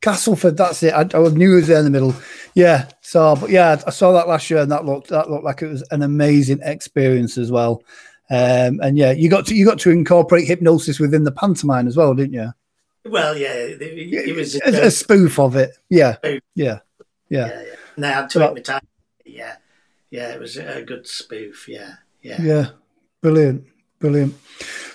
Castleford. 0.00 0.56
That's 0.56 0.82
it. 0.84 0.94
I, 0.94 1.00
I 1.00 1.28
knew 1.30 1.54
it 1.54 1.56
was 1.56 1.66
there 1.66 1.78
in 1.78 1.84
the 1.84 1.90
middle. 1.90 2.14
Yeah. 2.54 2.88
So, 3.00 3.34
but 3.34 3.50
yeah, 3.50 3.80
I 3.84 3.90
saw 3.90 4.12
that 4.12 4.28
last 4.28 4.48
year, 4.48 4.60
and 4.60 4.70
that 4.70 4.84
looked 4.84 5.08
that 5.08 5.28
looked 5.28 5.44
like 5.44 5.60
it 5.62 5.66
was 5.68 5.82
an 5.90 6.02
amazing 6.02 6.60
experience 6.62 7.36
as 7.36 7.50
well. 7.50 7.82
Um, 8.30 8.78
and 8.80 8.96
yeah, 8.96 9.10
you 9.10 9.28
got 9.28 9.46
to 9.46 9.54
you 9.54 9.64
got 9.64 9.80
to 9.80 9.90
incorporate 9.90 10.46
hypnosis 10.46 11.00
within 11.00 11.24
the 11.24 11.32
pantomime 11.32 11.88
as 11.88 11.96
well, 11.96 12.14
didn't 12.14 12.34
you? 12.34 12.52
Well, 13.06 13.36
yeah, 13.36 13.54
it, 13.54 13.80
it 13.80 14.36
was. 14.36 14.54
a, 14.54 14.86
a 14.86 14.90
spoof 14.90 15.38
of 15.40 15.56
it. 15.56 15.76
Yeah, 15.88 16.16
yeah, 16.22 16.38
yeah, 16.54 16.78
yeah, 17.28 17.46
yeah. 17.46 17.62
And 17.96 18.06
I 18.06 18.10
had 18.10 18.30
to 18.30 18.38
yeah, 18.38 18.78
yeah, 20.10 20.32
it 20.32 20.40
was 20.40 20.56
a 20.56 20.82
good 20.82 21.06
spoof. 21.06 21.66
Yeah, 21.68 21.94
yeah. 22.22 22.40
yeah. 22.42 22.66
Brilliant, 23.20 23.64
brilliant. 23.98 24.34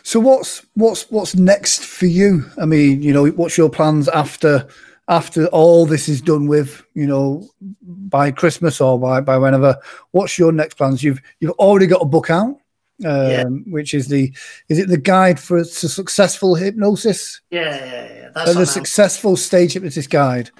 So 0.03 0.19
what's 0.19 0.65
what's 0.75 1.09
what's 1.11 1.35
next 1.35 1.83
for 1.83 2.05
you? 2.05 2.45
I 2.59 2.65
mean, 2.65 3.01
you 3.01 3.13
know, 3.13 3.27
what's 3.27 3.57
your 3.57 3.69
plans 3.69 4.07
after 4.09 4.67
after 5.09 5.47
all 5.47 5.85
this 5.85 6.07
is 6.07 6.21
done 6.21 6.47
with? 6.47 6.83
You 6.93 7.07
know, 7.07 7.47
by 7.81 8.31
Christmas 8.31 8.79
or 8.81 8.99
by 8.99 9.21
by 9.21 9.37
whenever. 9.37 9.77
What's 10.11 10.37
your 10.37 10.51
next 10.51 10.75
plans? 10.75 11.03
You've 11.03 11.21
you've 11.39 11.51
already 11.51 11.87
got 11.87 12.01
a 12.01 12.05
book 12.05 12.29
out. 12.29 12.57
Um, 13.03 13.29
Yeah. 13.29 13.43
which 13.73 13.93
is 13.95 14.07
the 14.07 14.31
is 14.69 14.77
it 14.77 14.87
the 14.87 14.97
guide 14.99 15.39
for 15.39 15.57
a 15.57 15.65
successful 15.65 16.53
hypnosis 16.53 17.41
Yeah, 17.49 17.75
yeah, 17.75 18.13
yeah. 18.13 18.27
uh, 18.27 18.31
That's 18.35 18.51
on 18.51 18.57
the 18.61 18.67
successful 18.67 19.35
stage 19.35 19.73
hypnosis 19.73 20.05
guide 20.05 20.51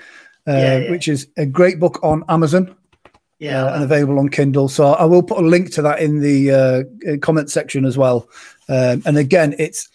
uh, 0.48 0.52
Yeah, 0.52 0.78
yeah. 0.80 0.90
which 0.92 1.08
is 1.08 1.28
a 1.38 1.46
great 1.46 1.80
book 1.80 2.00
on 2.02 2.24
amazon 2.30 2.76
yeah, 3.44 3.66
uh, 3.66 3.76
and 3.76 3.84
available 3.84 4.20
on 4.20 4.30
Kindle. 4.30 4.70
So 4.70 4.94
I 4.94 5.06
will 5.06 5.22
put 5.22 5.40
a 5.40 5.48
link 5.48 5.72
to 5.74 5.82
that 5.82 6.00
in 6.00 6.22
the 6.22 6.52
uh, 6.52 7.12
uh, 7.12 7.18
comment 7.22 7.52
section 7.52 7.86
as 7.86 7.98
well. 7.98 8.30
Um, 8.70 9.04
and 9.06 9.18
again, 9.18 9.54
it's 9.60 9.90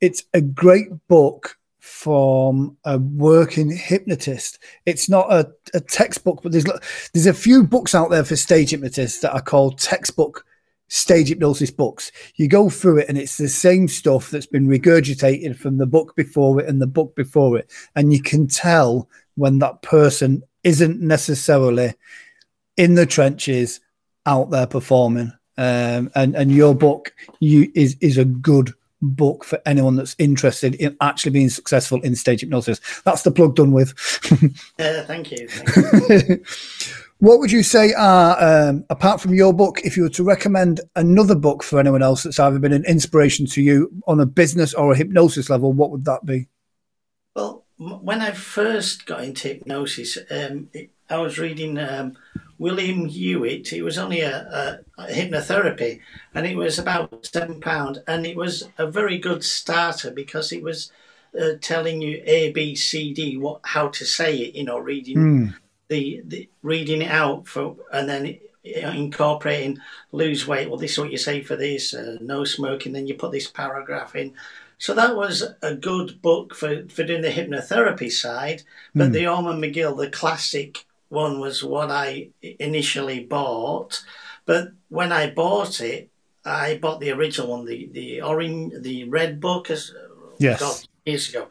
it's 0.00 0.24
a 0.32 0.40
great 0.40 0.88
book 1.08 1.58
from 1.80 2.76
a 2.84 2.98
working 2.98 3.70
hypnotist. 3.70 4.58
It's 4.86 5.08
not 5.08 5.32
a, 5.32 5.50
a 5.74 5.80
textbook, 5.80 6.42
but 6.42 6.52
there's 6.52 6.66
there's 7.12 7.26
a 7.26 7.34
few 7.34 7.64
books 7.64 7.94
out 7.94 8.10
there 8.10 8.24
for 8.24 8.36
stage 8.36 8.70
hypnotists 8.70 9.20
that 9.20 9.32
are 9.32 9.42
called 9.42 9.78
textbook 9.78 10.46
stage 10.88 11.30
hypnosis 11.30 11.72
books. 11.72 12.12
You 12.36 12.46
go 12.46 12.70
through 12.70 12.98
it 12.98 13.08
and 13.08 13.18
it's 13.18 13.38
the 13.38 13.48
same 13.48 13.88
stuff 13.88 14.30
that's 14.30 14.46
been 14.46 14.68
regurgitated 14.68 15.56
from 15.56 15.78
the 15.78 15.86
book 15.86 16.14
before 16.14 16.60
it 16.60 16.68
and 16.68 16.80
the 16.80 16.86
book 16.86 17.16
before 17.16 17.58
it, 17.58 17.70
and 17.96 18.12
you 18.12 18.22
can 18.22 18.46
tell 18.46 19.08
when 19.34 19.58
that 19.58 19.82
person 19.82 20.44
isn't 20.62 21.00
necessarily 21.00 21.94
in 22.76 22.94
the 22.94 23.06
trenches 23.06 23.80
out 24.26 24.50
there 24.50 24.66
performing 24.66 25.32
um, 25.56 26.10
and 26.14 26.34
and 26.34 26.50
your 26.50 26.74
book 26.74 27.14
you 27.40 27.70
is 27.74 27.96
is 28.00 28.18
a 28.18 28.24
good 28.24 28.72
book 29.02 29.44
for 29.44 29.60
anyone 29.66 29.96
that's 29.96 30.16
interested 30.18 30.74
in 30.76 30.96
actually 31.00 31.30
being 31.30 31.50
successful 31.50 32.00
in 32.00 32.16
stage 32.16 32.40
hypnosis 32.40 32.80
that's 33.04 33.22
the 33.22 33.30
plug 33.30 33.54
done 33.54 33.72
with 33.72 33.94
Yeah, 34.78 35.02
thank 35.02 35.30
you. 35.30 35.46
Thank 35.48 36.28
you. 36.28 36.44
what 37.18 37.38
would 37.38 37.52
you 37.52 37.62
say 37.62 37.92
are 37.92 38.42
um, 38.42 38.84
apart 38.90 39.20
from 39.20 39.34
your 39.34 39.52
book 39.52 39.80
if 39.84 39.96
you 39.96 40.02
were 40.04 40.08
to 40.10 40.24
recommend 40.24 40.80
another 40.96 41.34
book 41.34 41.62
for 41.62 41.78
anyone 41.78 42.02
else 42.02 42.22
that's 42.22 42.40
either 42.40 42.58
been 42.58 42.72
an 42.72 42.84
inspiration 42.86 43.46
to 43.46 43.62
you 43.62 43.90
on 44.06 44.20
a 44.20 44.26
business 44.26 44.74
or 44.74 44.92
a 44.92 44.96
hypnosis 44.96 45.48
level 45.50 45.72
what 45.72 45.90
would 45.90 46.04
that 46.04 46.24
be 46.24 46.48
Well, 47.36 47.64
m- 47.78 48.04
when 48.04 48.20
I 48.20 48.32
first 48.32 49.06
got 49.06 49.22
into 49.22 49.48
hypnosis, 49.48 50.18
um, 50.30 50.68
it, 50.72 50.90
I 51.10 51.18
was 51.18 51.38
reading 51.38 51.78
um, 51.78 52.16
William 52.58 53.06
Hewitt. 53.06 53.72
It 53.72 53.82
was 53.82 53.98
only 53.98 54.20
a, 54.20 54.82
a, 54.98 55.02
a 55.02 55.06
hypnotherapy, 55.06 56.00
and 56.34 56.46
it 56.46 56.56
was 56.56 56.78
about 56.78 57.26
seven 57.26 57.60
pound, 57.60 58.02
and 58.06 58.26
it 58.26 58.36
was 58.36 58.68
a 58.78 58.86
very 58.86 59.18
good 59.18 59.44
starter 59.44 60.10
because 60.10 60.52
it 60.52 60.62
was 60.62 60.92
uh, 61.40 61.54
telling 61.60 62.00
you 62.00 62.22
A, 62.26 62.52
B, 62.52 62.74
C, 62.74 63.12
D, 63.12 63.36
what 63.36 63.60
how 63.64 63.88
to 63.88 64.04
say 64.04 64.36
it. 64.38 64.54
You 64.54 64.64
know, 64.64 64.78
reading 64.78 65.54
the, 65.88 66.22
the 66.24 66.48
reading 66.62 67.02
it 67.02 67.10
out 67.10 67.48
for, 67.48 67.76
and 67.92 68.08
then 68.08 68.24
you 68.26 68.40
incorporating 68.88 69.78
lose 70.12 70.46
weight. 70.46 70.68
Well, 70.68 70.78
this 70.78 70.92
is 70.92 70.98
what 70.98 71.12
you 71.12 71.18
say 71.18 71.42
for 71.42 71.56
this. 71.56 71.92
Uh, 71.92 72.16
no 72.20 72.44
smoking. 72.44 72.92
Then 72.92 73.06
you 73.06 73.14
put 73.14 73.32
this 73.32 73.48
paragraph 73.48 74.16
in. 74.16 74.34
So 74.78 74.94
that 74.94 75.16
was 75.16 75.44
a 75.62 75.74
good 75.74 76.20
book 76.20 76.54
for, 76.54 76.88
for 76.88 77.04
doing 77.04 77.22
the 77.22 77.30
hypnotherapy 77.30 78.10
side. 78.10 78.62
But 78.94 79.12
the 79.12 79.28
Ormond 79.28 79.62
McGill, 79.62 79.96
the 79.96 80.10
classic 80.10 80.84
one, 81.14 81.40
was 81.40 81.64
what 81.64 81.90
I 81.90 82.28
initially 82.42 83.20
bought. 83.24 84.04
But 84.44 84.68
when 84.88 85.12
I 85.12 85.30
bought 85.30 85.80
it, 85.80 86.10
I 86.44 86.78
bought 86.82 87.00
the 87.00 87.12
original 87.12 87.50
one, 87.56 87.64
the 87.64 87.88
the 87.92 88.20
orange, 88.20 88.74
the 88.82 89.04
red 89.08 89.40
book, 89.40 89.70
as 89.70 89.92
Yes. 90.38 90.60
God, 90.60 90.76
years 91.06 91.28
ago. 91.28 91.48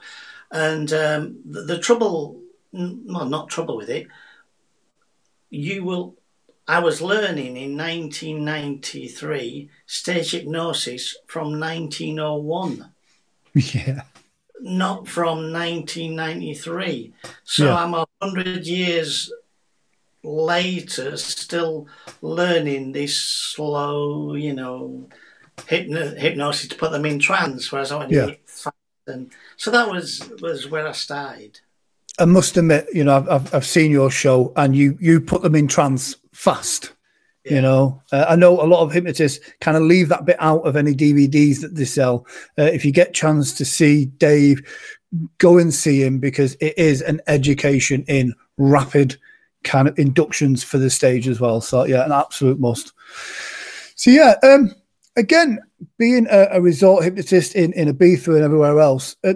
And 0.51 0.91
um, 0.93 1.39
the, 1.45 1.61
the 1.61 1.79
trouble, 1.79 2.41
well, 2.71 3.25
not 3.25 3.49
trouble 3.49 3.77
with 3.77 3.89
it. 3.89 4.07
You 5.49 5.83
will 5.83 6.15
I 6.67 6.79
was 6.79 7.01
learning 7.01 7.57
in 7.57 7.77
1993 7.77 9.69
stage 9.85 10.31
hypnosis 10.31 11.17
from 11.27 11.59
1901. 11.59 12.89
Yeah. 13.53 14.03
Not 14.61 15.07
from 15.07 15.51
1993. 15.51 17.13
So 17.43 17.65
Yeah. 17.65 17.75
I'm 17.75 17.93
a 17.93 18.05
hundred 18.21 18.65
years 18.65 19.31
later 20.23 21.17
still 21.17 21.87
learning 22.21 22.91
this 22.91 23.17
slow, 23.17 24.33
you 24.35 24.53
know, 24.53 25.09
hypno- 25.67 26.15
hypnosis 26.15 26.69
to 26.69 26.75
put 26.75 26.91
them 26.91 27.05
in 27.05 27.19
trance, 27.19 27.71
whereas 27.71 27.91
I 27.91 27.97
went 27.97 28.11
Yeah. 28.11 28.31
fast. 28.45 28.75
And 29.05 29.31
so 29.57 29.69
that 29.71 29.89
was 29.89 30.29
was 30.41 30.69
where 30.69 30.87
I 30.87 30.93
started. 30.93 31.59
I 32.19 32.25
must 32.25 32.57
admit, 32.57 32.87
you 32.93 33.03
know, 33.03 33.25
I've, 33.29 33.53
I've, 33.53 33.65
seen 33.65 33.91
your 33.91 34.11
show 34.11 34.53
and 34.55 34.75
you, 34.75 34.95
you 35.01 35.19
put 35.19 35.41
them 35.41 35.55
in 35.55 35.67
trance 35.67 36.15
fast. 36.31 36.93
You 37.45 37.59
know, 37.59 38.01
uh, 38.13 38.25
I 38.29 38.37
know 38.37 38.61
a 38.61 38.63
lot 38.63 38.83
of 38.83 38.93
hypnotists 38.93 39.45
kind 39.59 39.75
of 39.75 39.83
leave 39.83 40.07
that 40.09 40.23
bit 40.23 40.37
out 40.39 40.61
of 40.61 40.77
any 40.77 40.93
DVDs 40.93 41.59
that 41.59 41.75
they 41.75 41.83
sell. 41.83 42.25
Uh, 42.57 42.63
if 42.63 42.85
you 42.85 42.93
get 42.93 43.13
chance 43.13 43.51
to 43.55 43.65
see 43.65 44.05
Dave, 44.05 44.61
go 45.39 45.57
and 45.57 45.73
see 45.73 46.01
him 46.01 46.19
because 46.19 46.55
it 46.61 46.77
is 46.77 47.01
an 47.01 47.19
education 47.27 48.05
in 48.07 48.33
rapid 48.57 49.17
kind 49.63 49.87
of 49.87 49.97
inductions 49.97 50.63
for 50.63 50.77
the 50.77 50.89
stage 50.89 51.27
as 51.27 51.39
well. 51.39 51.61
So 51.61 51.85
yeah, 51.85 52.05
an 52.05 52.11
absolute 52.11 52.59
must. 52.59 52.93
So 53.95 54.11
yeah, 54.11 54.35
um, 54.43 54.73
again, 55.15 55.59
being 55.97 56.27
a, 56.29 56.47
a 56.51 56.61
resort 56.61 57.03
hypnotist 57.03 57.55
in 57.55 57.73
in 57.73 57.93
Ibiza 57.93 58.35
and 58.35 58.43
everywhere 58.43 58.79
else, 58.79 59.15
uh, 59.23 59.33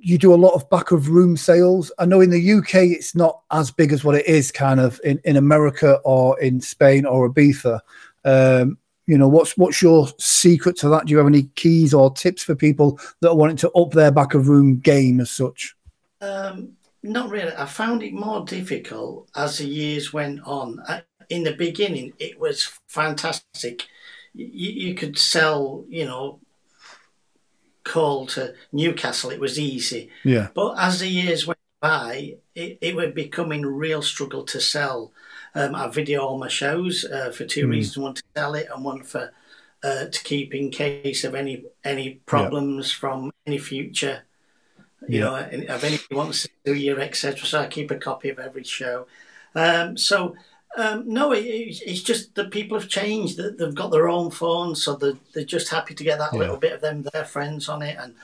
you 0.00 0.18
do 0.18 0.34
a 0.34 0.36
lot 0.36 0.54
of 0.54 0.68
back 0.70 0.90
of 0.90 1.10
room 1.10 1.36
sales. 1.36 1.92
I 1.98 2.06
know 2.06 2.20
in 2.20 2.30
the 2.30 2.52
UK 2.52 2.74
it's 2.74 3.14
not 3.14 3.40
as 3.50 3.70
big 3.70 3.92
as 3.92 4.04
what 4.04 4.16
it 4.16 4.26
is 4.26 4.50
kind 4.50 4.80
of 4.80 5.00
in, 5.04 5.20
in 5.24 5.36
America 5.36 6.00
or 6.04 6.38
in 6.40 6.60
Spain 6.60 7.06
or 7.06 7.30
Ibiza. 7.30 7.80
Um, 8.24 8.78
you 9.06 9.18
know, 9.18 9.28
what's 9.28 9.56
what's 9.56 9.82
your 9.82 10.08
secret 10.18 10.76
to 10.78 10.88
that? 10.90 11.06
Do 11.06 11.10
you 11.10 11.18
have 11.18 11.26
any 11.26 11.44
keys 11.54 11.92
or 11.92 12.12
tips 12.12 12.42
for 12.42 12.54
people 12.54 12.98
that 13.20 13.30
are 13.30 13.36
wanting 13.36 13.56
to 13.56 13.70
up 13.72 13.90
their 13.92 14.12
back 14.12 14.34
of 14.34 14.48
room 14.48 14.78
game 14.78 15.20
as 15.20 15.30
such? 15.30 15.74
Um, 16.20 16.72
not 17.02 17.30
really. 17.30 17.52
I 17.54 17.66
found 17.66 18.02
it 18.02 18.12
more 18.12 18.44
difficult 18.44 19.28
as 19.34 19.58
the 19.58 19.66
years 19.66 20.12
went 20.12 20.40
on. 20.44 20.80
I, 20.86 21.02
in 21.28 21.44
the 21.44 21.54
beginning, 21.54 22.12
it 22.18 22.38
was 22.38 22.70
fantastic. 22.88 23.86
You, 24.34 24.70
you 24.70 24.94
could 24.94 25.18
sell, 25.18 25.84
you 25.88 26.04
know, 26.04 26.40
call 27.84 28.26
to 28.26 28.54
Newcastle. 28.72 29.30
It 29.30 29.40
was 29.40 29.58
easy. 29.58 30.10
Yeah, 30.24 30.48
But 30.54 30.74
as 30.78 31.00
the 31.00 31.08
years 31.08 31.46
went 31.46 31.58
by, 31.80 32.36
it, 32.54 32.78
it 32.80 32.94
was 32.94 33.12
becoming 33.12 33.64
a 33.64 33.70
real 33.70 34.02
struggle 34.02 34.44
to 34.44 34.60
sell. 34.60 35.12
Um, 35.54 35.74
I 35.74 35.88
video 35.88 36.22
all 36.24 36.38
my 36.38 36.48
shows 36.48 37.04
uh, 37.04 37.30
for 37.30 37.44
two 37.44 37.68
reasons: 37.68 37.98
one 37.98 38.14
to 38.14 38.22
sell 38.34 38.54
it, 38.54 38.68
and 38.74 38.84
one 38.84 39.02
for 39.02 39.32
uh, 39.82 40.06
to 40.06 40.24
keep 40.24 40.54
in 40.54 40.70
case 40.70 41.24
of 41.24 41.34
any 41.34 41.64
any 41.84 42.20
problems 42.26 42.90
from 42.92 43.32
any 43.46 43.58
future. 43.58 44.22
You 45.08 45.20
Yeah. 45.20 45.24
know, 45.24 45.34
if 45.36 45.84
anybody 45.84 46.14
wants 46.14 46.42
to 46.42 46.48
do 46.64 46.74
you, 46.74 46.98
etc. 46.98 47.46
So 47.46 47.60
I 47.60 47.66
keep 47.66 47.90
a 47.90 47.96
copy 47.96 48.28
of 48.30 48.38
every 48.38 48.64
show. 48.64 49.06
Um, 49.54 49.96
so 49.96 50.34
um, 50.76 51.04
no, 51.06 51.32
it, 51.32 51.40
it's 51.44 51.80
it's 51.82 52.02
just 52.02 52.34
that 52.36 52.50
people 52.50 52.78
have 52.78 52.88
changed. 52.88 53.36
That 53.36 53.58
they've 53.58 53.74
got 53.74 53.90
their 53.90 54.08
own 54.08 54.30
phones, 54.30 54.82
so 54.82 54.94
they're, 54.96 55.18
they're 55.34 55.44
just 55.44 55.68
happy 55.68 55.94
to 55.94 56.04
get 56.04 56.18
that 56.18 56.32
Yeah. 56.32 56.38
little 56.40 56.56
bit 56.56 56.72
of 56.72 56.80
them, 56.80 57.02
their 57.12 57.24
friends 57.24 57.68
on 57.68 57.82
it, 57.82 57.96
and 57.98 58.14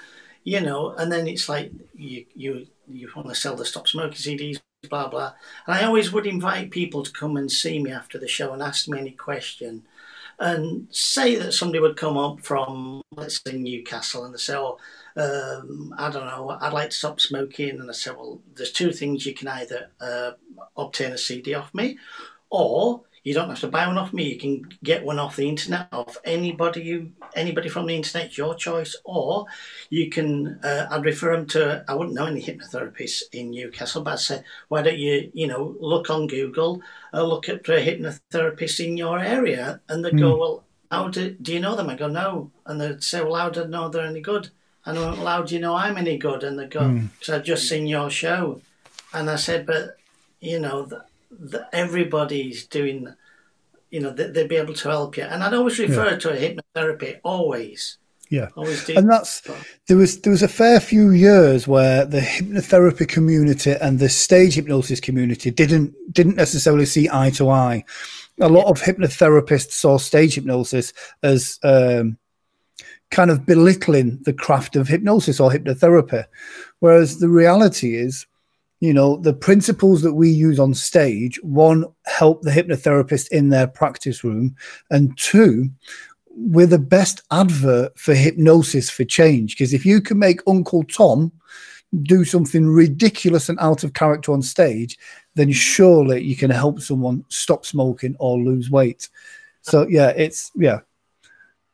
you 0.45 0.61
know, 0.61 0.91
and 0.93 1.13
then 1.13 1.27
it's 1.29 1.49
like 1.49 1.73
you 1.95 2.25
you 2.35 2.67
you 2.87 3.11
want 3.15 3.29
to 3.29 3.35
sell 3.35 3.57
the 3.57 3.65
stop 3.67 3.87
smoking 3.89 4.17
CDs, 4.17 4.61
blah 4.89 5.09
blah. 5.09 5.33
And 5.67 5.77
I 5.77 5.85
always 5.85 6.13
would 6.13 6.27
invite 6.27 6.71
people 6.71 7.03
to 7.03 7.13
come 7.13 7.37
and 7.37 7.51
see 7.53 7.83
me 7.83 7.91
after 7.93 8.19
the 8.19 8.29
show 8.29 8.53
and 8.53 8.63
ask 8.63 8.89
me 8.89 8.99
any 8.99 9.11
question. 9.13 9.85
And 10.41 10.87
say 10.93 11.35
that 11.37 11.53
somebody 11.53 11.81
would 11.81 11.97
come 11.97 12.17
up 12.17 12.41
from, 12.41 13.03
let's 13.17 13.41
say, 13.45 13.57
Newcastle, 13.59 14.25
and 14.25 14.33
they 14.33 14.39
say, 14.39 14.55
"Oh, 14.57 14.79
um, 15.19 15.95
I 15.99 16.11
don't 16.11 16.27
know, 16.27 16.57
I'd 16.61 16.73
like 16.73 16.91
to 16.91 16.97
stop 16.97 17.21
smoking." 17.21 17.81
And 17.81 17.91
I 17.91 17.93
said, 17.93 18.17
"Well, 18.17 18.41
there's 18.55 18.73
two 18.73 18.93
things 18.93 19.27
you 19.27 19.35
can 19.35 19.49
either 19.49 19.91
uh, 20.01 20.33
obtain 20.77 21.13
a 21.13 21.19
CD 21.19 21.55
off 21.55 21.75
me, 21.75 21.99
or 22.51 23.03
you 23.29 23.35
don't 23.35 23.51
have 23.51 23.61
to 23.61 23.69
buy 23.69 23.87
one 23.87 23.99
off 23.99 24.15
me. 24.15 24.25
You 24.33 24.39
can 24.39 24.65
get 24.83 25.05
one 25.05 25.19
off 25.19 25.37
the 25.37 25.49
internet 25.49 25.89
off 25.93 26.17
anybody 26.25 26.83
you 26.83 27.13
anybody 27.35 27.69
from 27.69 27.87
the 27.87 27.95
internet. 27.95 28.39
Your 28.39 28.55
choice, 28.55 28.97
or 29.05 29.47
you 29.91 30.09
can. 30.09 30.59
Uh, 30.63 30.87
I'd 30.91 31.05
refer 31.05 31.37
them 31.37 31.47
to. 31.49 31.85
I 31.89 31.95
wouldn't 31.95 32.15
know 32.15 32.27
any 32.27 32.43
hypnotherapists 32.43 33.25
in 33.33 33.51
Newcastle, 33.51 34.03
but 34.03 34.15
I'd 34.15 34.21
say, 34.21 34.43
why 34.69 34.81
don't 34.83 34.99
you, 34.99 35.31
you 35.35 35.47
know, 35.47 35.77
look 35.79 36.11
on 36.11 36.27
Google, 36.27 36.81
uh, 37.13 37.23
look 37.23 37.49
up 37.49 37.69
a 37.69 37.85
hypnotherapist 37.85 38.85
in 38.85 38.97
your 38.97 39.19
area, 39.19 39.81
and 39.89 40.05
they 40.05 40.13
go, 40.13 40.37
well, 40.39 40.65
how 40.91 41.09
do 41.09 41.31
do 41.33 41.53
you 41.53 41.61
know 41.61 41.77
them? 41.77 41.91
I 41.91 41.97
go, 41.97 42.09
no, 42.09 42.51
and 42.67 42.81
they'd 42.81 43.03
say, 43.03 43.23
well, 43.23 43.35
how 43.35 43.51
do 43.51 43.65
I 43.65 43.67
know 43.67 43.89
they're 43.89 44.07
any 44.07 44.21
good? 44.23 44.51
And 44.89 44.99
I 44.99 45.05
went, 45.05 45.19
well, 45.19 45.27
how 45.27 45.43
do 45.43 45.55
you 45.55 45.61
know 45.61 45.75
I'm 45.75 45.99
any 45.99 46.17
good? 46.17 46.43
And 46.43 46.59
they 46.59 46.67
go, 46.67 46.89
because 46.89 47.29
I've 47.29 47.45
just 47.45 47.69
seen 47.69 47.87
your 47.87 48.09
show, 48.09 48.63
and 49.13 49.29
I 49.29 49.37
said, 49.37 49.67
but 49.67 49.99
you 50.41 50.59
know, 50.59 50.87
the, 50.87 51.05
the, 51.31 51.69
everybody's 51.75 52.65
doing, 52.65 53.07
you 53.91 54.01
know, 54.01 54.11
they, 54.11 54.31
they'd 54.31 54.49
be 54.49 54.57
able 54.57 54.73
to 54.73 54.89
help 54.89 55.19
you. 55.19 55.25
And 55.25 55.45
I'd 55.45 55.53
always 55.53 55.79
refer 55.79 56.17
to 56.17 56.31
a 56.31 56.37
hypnotherapy, 56.37 57.21
always, 57.23 57.99
yeah. 58.31 58.49
always 58.57 58.83
do. 58.87 58.97
and 58.97 59.11
that's 59.11 59.43
there 59.89 59.99
was 59.99 60.23
there 60.23 60.31
was 60.31 60.43
a 60.43 60.49
fair 60.49 60.81
few 60.81 61.11
years 61.11 61.69
where 61.69 62.07
the 62.07 62.21
hypnotherapy 62.21 63.07
community 63.07 63.73
and 63.73 63.99
the 63.99 64.09
stage 64.09 64.55
hypnosis 64.55 65.01
community 65.01 65.51
didn't 65.51 65.95
didn't 66.11 66.37
necessarily 66.37 66.87
see 66.87 67.11
eye 67.13 67.31
to 67.31 67.51
eye. 67.51 67.85
A 68.41 68.49
lot 68.49 68.69
of 68.69 68.81
hypnotherapists 68.81 69.73
saw 69.73 69.99
stage 69.99 70.37
hypnosis 70.37 70.95
as 71.23 71.59
um, 71.63 72.17
kind 73.11 73.31
of 73.31 73.47
belittling 73.47 74.19
the 74.23 74.33
craft 74.33 74.77
of 74.77 74.89
hypnosis 74.89 75.41
or 75.41 75.51
hypnotherapy, 75.51 76.25
whereas 76.81 77.19
the 77.19 77.29
reality 77.29 77.97
is, 77.97 78.27
you 78.81 78.93
know, 78.93 79.17
the 79.17 79.33
principles 79.33 80.03
that 80.03 80.15
we 80.15 80.29
use 80.31 80.61
on 80.61 80.73
stage 80.75 81.41
one 81.43 81.85
help 82.07 82.43
the 82.43 82.51
hypnotherapist 82.51 83.29
in 83.31 83.49
their 83.49 83.67
practice 83.67 84.23
room, 84.23 84.55
and 84.91 85.17
two 85.19 85.71
we're 86.41 86.67
the 86.67 86.79
best 86.79 87.23
advert 87.33 87.99
for 87.99 88.15
hypnosis 88.15 88.89
for 88.89 89.05
change. 89.05 89.57
Because 89.57 89.75
if 89.75 89.85
you 89.85 90.01
can 90.01 90.19
make 90.19 90.41
Uncle 90.47 90.85
Tom 90.85 91.33
do 92.03 92.25
something 92.25 92.67
ridiculous 92.67 93.49
and 93.49 93.59
out 93.61 93.83
of 93.83 93.95
character 93.95 94.33
on 94.33 94.43
stage, 94.43 94.97
then 95.35 95.51
surely 95.51 96.23
you 96.23 96.37
can 96.37 96.51
help 96.51 96.81
someone 96.81 97.25
stop 97.29 97.67
smoking 97.67 98.15
or 98.21 98.39
lose 98.39 98.71
weight. 98.71 99.09
So 99.63 99.87
yeah, 99.89 100.13
it's 100.17 100.53
yeah. 100.55 100.81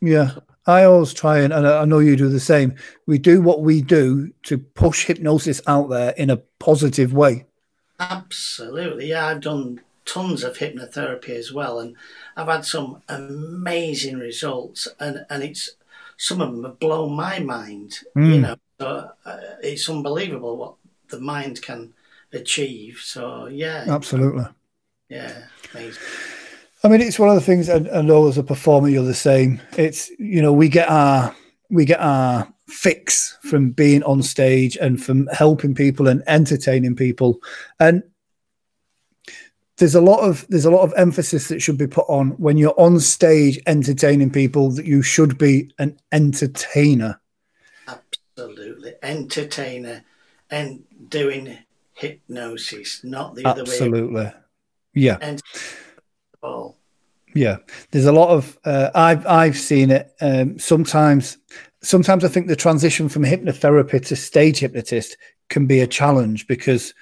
positive 7.18 7.44
way. 7.44 7.46
Yeah. 8.00 8.08
Absolutely, 8.10 9.10
yeah. 9.10 9.28
I've 9.28 9.42
done 9.42 9.82
tons 10.06 10.44
of 10.44 10.58
hypnotherapy 10.58 11.30
as 11.30 11.54
well, 11.54 11.80
and 11.80 11.96
I've 12.36 12.48
had 12.48 12.66
some 12.66 13.02
amazing 13.08 14.18
results, 14.18 14.88
and 15.00 15.26
and 15.30 15.44
it's 15.44 15.70
some 16.18 16.42
of 16.42 16.52
them 16.52 16.64
have 16.64 16.80
blown 16.80 17.14
my 17.14 17.40
mind. 17.40 18.00
Mm. 18.18 18.34
You 18.34 18.42
know, 18.42 18.56
so, 18.80 19.12
uh, 19.26 19.38
it's 19.62 19.90
unbelievable 19.90 20.58
what 20.58 20.76
the 21.10 21.20
mind 21.20 21.62
can 21.62 21.94
achieve. 22.34 23.00
So 23.04 23.48
yeah, 23.48 23.86
absolutely, 23.88 24.46
yeah, 25.10 25.44
amazing. 25.74 26.02
I 26.86 26.90
mean, 26.90 27.00
it's 27.00 27.18
one 27.18 27.30
of 27.30 27.36
the 27.36 27.42
things, 27.42 27.70
and 27.70 27.90
I 27.90 28.02
know 28.02 28.28
as 28.28 28.38
a 28.38 28.44
performer, 28.44 28.90
you're 28.90 29.06
the 29.06 29.14
same. 29.14 29.62
It's 29.78 30.10
you 30.20 30.42
know, 30.42 30.52
we 30.52 30.68
get 30.68 30.90
our 30.90 31.34
we 31.70 31.86
get 31.86 32.02
our 32.02 32.52
fix 32.68 33.38
from 33.44 33.72
being 33.72 34.04
on 34.04 34.22
stage 34.22 34.76
and 34.78 35.02
from 35.02 35.28
helping 35.28 35.76
people 35.76 36.10
and 36.10 36.24
entertaining 36.28 36.96
people, 36.96 37.40
and 37.80 38.04
there's 39.78 39.96
a 39.96 40.02
lot 40.02 40.20
of 40.20 40.46
there's 40.50 40.66
a 40.66 40.72
lot 40.72 40.84
of 40.84 40.94
emphasis 40.98 41.48
that 41.48 41.62
should 41.62 41.78
be 41.78 41.88
put 41.88 42.06
on 42.10 42.32
when 42.32 42.58
you're 42.58 42.78
on 42.78 43.00
stage 43.00 43.60
entertaining 43.66 44.30
people 44.30 44.70
that 44.72 44.86
you 44.86 45.02
should 45.02 45.38
be 45.38 45.72
an 45.80 45.98
entertainer. 46.12 47.20
Absolutely, 47.88 48.94
entertainer, 49.02 50.04
and 50.52 50.84
doing 51.08 51.58
hypnosis, 51.94 53.06
not 53.06 53.36
the 53.36 53.46
other 53.46 53.64
way. 53.64 53.70
Absolutely, 53.70 54.32
yeah. 54.94 55.18
And 55.22 55.42
yeah, 57.36 57.58
there's 57.92 58.06
a 58.06 58.12
lot 58.12 58.30
of 58.30 58.58
uh, 58.66 58.90
I've 58.94 59.26
I've 59.26 59.58
seen 59.58 59.90
it. 59.90 60.14
Um, 60.22 60.60
sometimes, 60.60 61.38
sometimes 61.82 62.24
I 62.24 62.28
think 62.28 62.48
the 62.48 62.56
transition 62.56 63.10
from 63.10 63.24
hypnotherapy 63.24 64.06
to 64.06 64.16
stage 64.16 64.60
hypnotist 64.60 65.18
can 65.50 65.66
be 65.66 65.82
a 65.82 65.88
challenge 65.88 66.48
because 66.48 66.94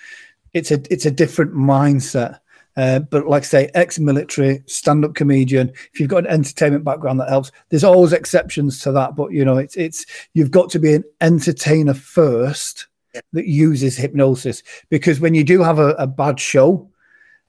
it's 0.53 0.71
a 0.71 0.81
it's 0.89 1.05
a 1.05 1.11
different 1.11 1.53
mindset. 1.53 2.39
Uh, 2.77 2.99
but 2.99 3.27
like 3.27 3.43
I 3.43 3.45
say, 3.45 3.71
ex-military, 3.73 4.63
stand-up 4.65 5.13
comedian. 5.13 5.73
If 5.93 5.99
you've 5.99 6.09
got 6.09 6.25
an 6.25 6.31
entertainment 6.31 6.85
background, 6.85 7.19
that 7.19 7.27
helps. 7.27 7.51
There's 7.67 7.83
always 7.83 8.13
exceptions 8.13 8.79
to 8.81 8.93
that, 8.93 9.15
but 9.17 9.31
you 9.31 9.43
know, 9.43 9.57
it's 9.57 9.75
it's 9.75 10.05
you've 10.33 10.51
got 10.51 10.69
to 10.71 10.79
be 10.79 10.93
an 10.93 11.03
entertainer 11.19 11.93
first 11.93 12.87
that 13.33 13.45
uses 13.45 13.97
hypnosis 13.97 14.63
because 14.89 15.19
when 15.19 15.33
you 15.33 15.43
do 15.43 15.61
have 15.61 15.79
a, 15.79 15.89
a 15.95 16.07
bad 16.07 16.39
show, 16.39 16.89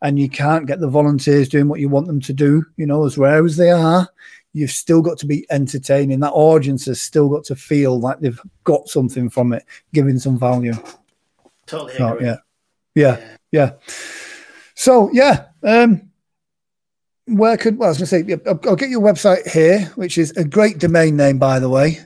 and 0.02 0.18
you 0.18 0.28
can't 0.28 0.66
get 0.66 0.80
the 0.80 0.88
volunteers 0.88 1.48
doing 1.48 1.68
what 1.68 1.80
you 1.80 1.88
want 1.88 2.08
them 2.08 2.20
to 2.20 2.32
do, 2.32 2.64
you 2.76 2.86
know, 2.86 3.06
as 3.06 3.16
rare 3.16 3.44
as 3.44 3.56
they 3.56 3.70
are, 3.70 4.08
you've 4.52 4.70
still 4.70 5.00
got 5.00 5.16
to 5.18 5.26
be 5.26 5.46
entertaining. 5.50 6.20
That 6.20 6.32
audience 6.32 6.86
has 6.86 7.00
still 7.00 7.28
got 7.28 7.44
to 7.44 7.56
feel 7.56 7.98
like 7.98 8.20
they've 8.20 8.40
got 8.64 8.88
something 8.88 9.30
from 9.30 9.52
it, 9.52 9.64
giving 9.94 10.18
some 10.18 10.38
value. 10.38 10.74
Totally 11.66 11.94
so, 11.94 12.20
yeah. 12.20 12.26
yeah. 12.26 12.36
Yeah. 12.94 13.36
Yeah. 13.52 13.72
So, 14.74 15.10
yeah. 15.12 15.46
Um, 15.62 16.10
where 17.26 17.56
could, 17.56 17.78
well, 17.78 17.86
I 17.86 17.90
was 17.90 17.98
going 17.98 18.26
to 18.26 18.36
say, 18.36 18.50
I'll, 18.50 18.60
I'll 18.68 18.76
get 18.76 18.90
your 18.90 19.00
website 19.00 19.48
here, 19.48 19.92
which 19.94 20.18
is 20.18 20.32
a 20.32 20.44
great 20.44 20.78
domain 20.78 21.16
name, 21.16 21.38
by 21.38 21.60
the 21.60 21.68
way. 21.70 22.00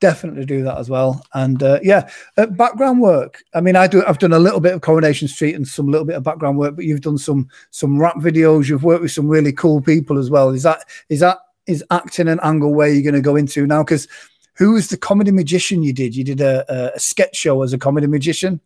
definitely 0.00 0.44
do 0.44 0.62
that 0.62 0.78
as 0.78 0.90
well. 0.90 1.24
And 1.34 1.62
uh, 1.62 1.80
yeah, 1.82 2.08
uh, 2.36 2.46
background 2.46 3.00
work. 3.00 3.42
I 3.54 3.60
mean, 3.60 3.76
I 3.76 3.86
do. 3.86 4.04
I've 4.06 4.18
done 4.18 4.32
a 4.32 4.38
little 4.38 4.60
bit 4.60 4.74
of 4.74 4.80
Coronation 4.80 5.28
Street 5.28 5.54
and 5.54 5.66
some 5.66 5.88
little 5.88 6.06
bit 6.06 6.16
of 6.16 6.22
background 6.22 6.58
work, 6.58 6.76
but 6.76 6.84
you've 6.84 7.00
done 7.00 7.18
some 7.18 7.48
some 7.70 7.98
rap 7.98 8.16
videos. 8.16 8.68
You've 8.68 8.84
worked 8.84 9.02
with 9.02 9.12
some 9.12 9.28
really 9.28 9.52
cool 9.52 9.80
people 9.80 10.18
as 10.18 10.30
well. 10.30 10.50
Is 10.50 10.62
that 10.64 10.84
is 11.08 11.20
that 11.20 11.38
is 11.66 11.84
acting 11.90 12.28
an 12.28 12.40
angle 12.42 12.74
where 12.74 12.88
you're 12.88 13.02
going 13.02 13.14
to 13.14 13.20
go 13.20 13.36
into 13.36 13.66
now? 13.66 13.82
Because 13.82 14.08
who 14.56 14.72
was 14.72 14.88
the 14.88 14.96
comedy 14.96 15.30
magician 15.30 15.82
you 15.82 15.92
did? 15.92 16.14
You 16.14 16.24
did 16.24 16.40
a, 16.40 16.94
a 16.94 17.00
sketch 17.00 17.36
show 17.36 17.62
as 17.62 17.72
a 17.72 17.78
comedy 17.78 18.06
magician. 18.06 18.60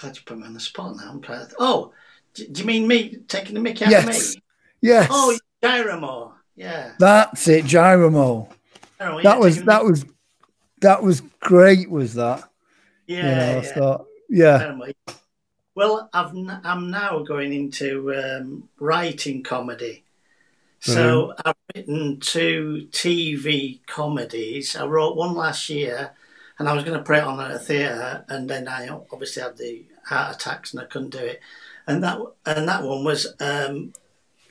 God, 0.00 0.16
you 0.16 0.22
put 0.24 0.38
me 0.38 0.46
on 0.46 0.54
the 0.54 0.60
spot 0.60 0.96
now. 0.96 1.20
Oh, 1.58 1.92
do, 2.34 2.46
you 2.54 2.64
mean 2.64 2.88
me 2.88 3.18
taking 3.28 3.54
the 3.54 3.60
mickey 3.60 3.84
out 3.84 3.90
yes. 3.90 4.04
of 4.04 4.36
me? 4.36 4.42
Yes. 4.80 5.08
Oh, 5.10 5.38
Gyramo. 5.62 6.32
Yeah. 6.56 6.92
That's 6.98 7.46
it, 7.48 7.64
Gyramo. 7.66 8.48
Oh, 9.00 9.16
yeah, 9.18 9.22
that 9.22 9.38
was 9.38 9.62
that 9.64 9.84
was 9.84 10.04
that 10.80 11.02
was 11.02 11.22
great. 11.40 11.90
Was 11.90 12.14
that? 12.14 12.48
Yeah. 13.06 13.16
You 13.16 13.22
know, 13.22 13.60
yeah. 13.60 13.74
Thought, 13.74 14.06
yeah. 14.28 14.76
Well, 15.74 16.08
I've 16.12 16.32
I'm 16.64 16.90
now 16.90 17.20
going 17.20 17.52
into 17.52 18.14
um, 18.14 18.68
writing 18.78 19.42
comedy. 19.42 20.04
So. 20.82 21.34
I've 21.44 21.54
written 21.74 22.18
two 22.20 22.88
TV 22.90 23.80
comedies. 23.86 24.74
I 24.74 24.84
wrote 24.84 25.16
one 25.16 25.34
last 25.34 25.68
year, 25.68 26.12
and 26.58 26.68
I 26.68 26.72
was 26.72 26.84
going 26.84 26.98
to 26.98 27.04
put 27.04 27.18
it 27.18 27.24
on 27.24 27.40
at 27.40 27.52
a 27.52 27.58
theatre, 27.58 28.24
and 28.28 28.50
then 28.50 28.66
I 28.68 28.88
obviously 28.88 29.42
had 29.42 29.56
the 29.56 29.84
heart 30.04 30.34
attacks 30.34 30.72
and 30.72 30.82
I 30.82 30.86
couldn't 30.86 31.10
do 31.10 31.18
it. 31.18 31.40
And 31.86 32.02
that 32.02 32.18
and 32.46 32.68
that 32.68 32.82
one 32.82 33.04
was 33.04 33.34
um, 33.40 33.92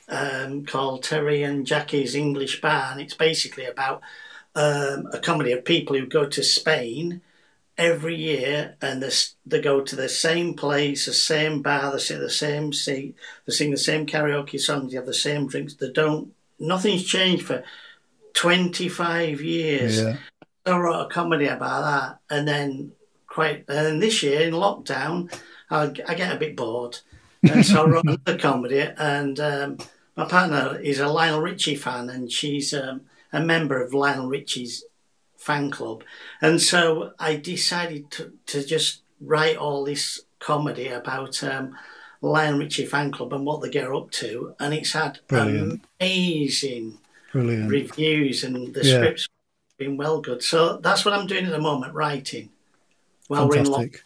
um, 0.09 0.65
called 0.65 1.03
Terry 1.03 1.43
and 1.43 1.65
Jackie's 1.65 2.15
English 2.15 2.61
Bar, 2.61 2.91
and 2.91 3.01
it's 3.01 3.13
basically 3.13 3.65
about 3.65 4.01
um, 4.55 5.07
a 5.13 5.19
comedy 5.19 5.51
of 5.51 5.65
people 5.65 5.97
who 5.97 6.05
go 6.05 6.25
to 6.25 6.43
Spain 6.43 7.21
every 7.81 8.15
year 8.15 8.75
and 8.79 9.01
this, 9.01 9.33
they 9.43 9.59
go 9.59 9.81
to 9.81 9.95
the 9.95 10.07
same 10.07 10.53
place, 10.53 11.07
the 11.07 11.13
same 11.13 11.63
bar, 11.63 11.91
they 11.91 11.97
sit 11.97 12.19
the 12.19 12.29
same 12.29 12.71
seat, 12.71 13.15
they 13.45 13.53
sing 13.53 13.71
the 13.71 13.77
same 13.77 14.05
karaoke 14.05 14.59
songs, 14.59 14.91
they 14.91 14.97
have 14.97 15.07
the 15.07 15.13
same 15.13 15.47
drinks. 15.47 15.73
They 15.73 15.91
don't, 15.91 16.31
nothing's 16.59 17.03
changed 17.03 17.43
for 17.43 17.63
25 18.33 19.41
years. 19.41 19.99
Yeah. 19.99 20.17
I 20.63 20.77
wrote 20.77 21.01
a 21.01 21.09
comedy 21.09 21.47
about 21.47 21.81
that. 21.81 22.37
And 22.37 22.47
then 22.47 22.91
quite, 23.25 23.65
and 23.67 23.85
then 23.85 23.99
this 23.99 24.21
year 24.21 24.41
in 24.41 24.53
lockdown, 24.53 25.35
I, 25.71 25.91
I 26.07 26.13
get 26.13 26.35
a 26.35 26.39
bit 26.39 26.55
bored. 26.55 26.99
And 27.41 27.65
so 27.65 27.83
I 27.83 27.89
wrote 27.89 28.03
another 28.05 28.37
comedy 28.37 28.87
and 28.95 29.39
um, 29.39 29.77
my 30.15 30.25
partner 30.25 30.79
is 30.79 30.99
a 30.99 31.07
Lionel 31.07 31.41
Richie 31.41 31.75
fan 31.75 32.11
and 32.11 32.31
she's 32.31 32.75
um, 32.75 33.01
a 33.33 33.41
member 33.41 33.81
of 33.81 33.95
Lionel 33.95 34.27
Richie's 34.27 34.85
fan 35.41 35.71
club. 35.71 36.03
And 36.41 36.61
so 36.61 37.13
I 37.19 37.35
decided 37.35 38.11
to, 38.11 38.33
to 38.47 38.63
just 38.63 39.01
write 39.19 39.57
all 39.57 39.83
this 39.83 40.21
comedy 40.39 40.87
about 40.89 41.43
um, 41.43 41.75
Lionel 42.21 42.59
Richie 42.59 42.85
fan 42.85 43.11
club 43.11 43.33
and 43.33 43.45
what 43.45 43.61
they 43.61 43.69
get 43.69 43.91
up 43.91 44.11
to. 44.11 44.55
And 44.59 44.73
it's 44.73 44.93
had 44.93 45.19
Brilliant. 45.27 45.81
amazing 45.99 46.99
Brilliant. 47.31 47.69
reviews 47.69 48.43
and 48.43 48.73
the 48.73 48.85
yeah. 48.85 48.97
script's 48.97 49.27
been 49.77 49.97
well 49.97 50.21
good. 50.21 50.43
So 50.43 50.77
that's 50.77 51.03
what 51.03 51.15
I'm 51.15 51.27
doing 51.27 51.45
at 51.45 51.51
the 51.51 51.59
moment, 51.59 51.95
writing. 51.95 52.49
While 53.27 53.49
Fantastic. 53.49 54.03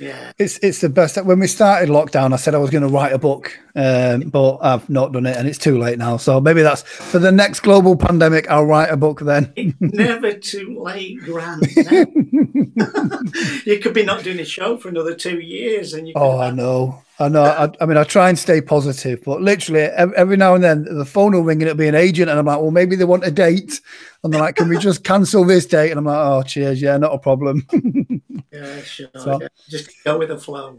We're 0.00 0.06
in 0.06 0.14
lockdown. 0.14 0.28
Yeah. 0.28 0.32
It's 0.38 0.58
it's 0.62 0.80
the 0.80 0.88
best. 0.88 1.22
When 1.24 1.38
we 1.40 1.46
started 1.46 1.88
lockdown, 1.88 2.32
I 2.32 2.36
said 2.36 2.54
I 2.54 2.58
was 2.58 2.70
going 2.70 2.82
to 2.82 2.88
write 2.88 3.12
a 3.12 3.18
book, 3.18 3.58
um, 3.74 4.20
but 4.30 4.58
I've 4.58 4.88
not 4.88 5.12
done 5.12 5.26
it, 5.26 5.36
and 5.36 5.48
it's 5.48 5.58
too 5.58 5.78
late 5.78 5.98
now. 5.98 6.16
So 6.16 6.40
maybe 6.40 6.62
that's 6.62 6.82
for 6.82 7.18
the 7.18 7.32
next 7.32 7.60
global 7.60 7.96
pandemic. 7.96 8.50
I'll 8.50 8.66
write 8.66 8.90
a 8.90 8.96
book 8.96 9.20
then. 9.20 9.52
never 9.80 10.32
too 10.32 10.80
late, 10.80 11.18
Grant. 11.20 11.66
you 13.66 13.78
could 13.78 13.94
be 13.94 14.04
not 14.04 14.24
doing 14.24 14.40
a 14.40 14.44
show 14.44 14.76
for 14.76 14.88
another 14.88 15.14
two 15.14 15.40
years, 15.40 15.94
and 15.94 16.08
you. 16.08 16.14
oh, 16.16 16.38
I 16.38 16.50
know. 16.50 17.02
I 17.20 17.28
know. 17.28 17.42
I, 17.42 17.70
I, 17.80 17.86
mean, 17.86 17.96
I 17.96 18.04
try 18.04 18.28
and 18.28 18.38
stay 18.38 18.60
positive, 18.60 19.22
but 19.24 19.42
literally 19.42 19.82
every, 19.82 20.36
now 20.36 20.54
and 20.54 20.62
then 20.62 20.84
the 20.84 21.04
phone 21.04 21.32
will 21.32 21.42
ring 21.42 21.60
and 21.60 21.68
it'll 21.68 21.76
be 21.76 21.88
an 21.88 21.96
agent, 21.96 22.30
and 22.30 22.38
I'm 22.38 22.46
like, 22.46 22.60
well, 22.60 22.70
maybe 22.70 22.94
they 22.94 23.04
want 23.04 23.26
a 23.26 23.30
date, 23.30 23.80
and 24.22 24.32
they're 24.32 24.40
like, 24.40 24.54
can 24.54 24.68
we 24.68 24.78
just 24.78 25.02
cancel 25.02 25.44
this 25.44 25.66
date? 25.66 25.90
And 25.90 25.98
I'm 25.98 26.04
like, 26.04 26.16
oh, 26.16 26.42
cheers, 26.42 26.80
yeah, 26.80 26.96
not 26.96 27.14
a 27.14 27.18
problem. 27.18 27.66
yeah, 28.52 28.82
sure. 28.82 29.08
So, 29.16 29.40
yeah. 29.40 29.48
Just 29.68 29.90
go 30.04 30.18
with 30.18 30.28
the 30.28 30.38
flow. 30.38 30.78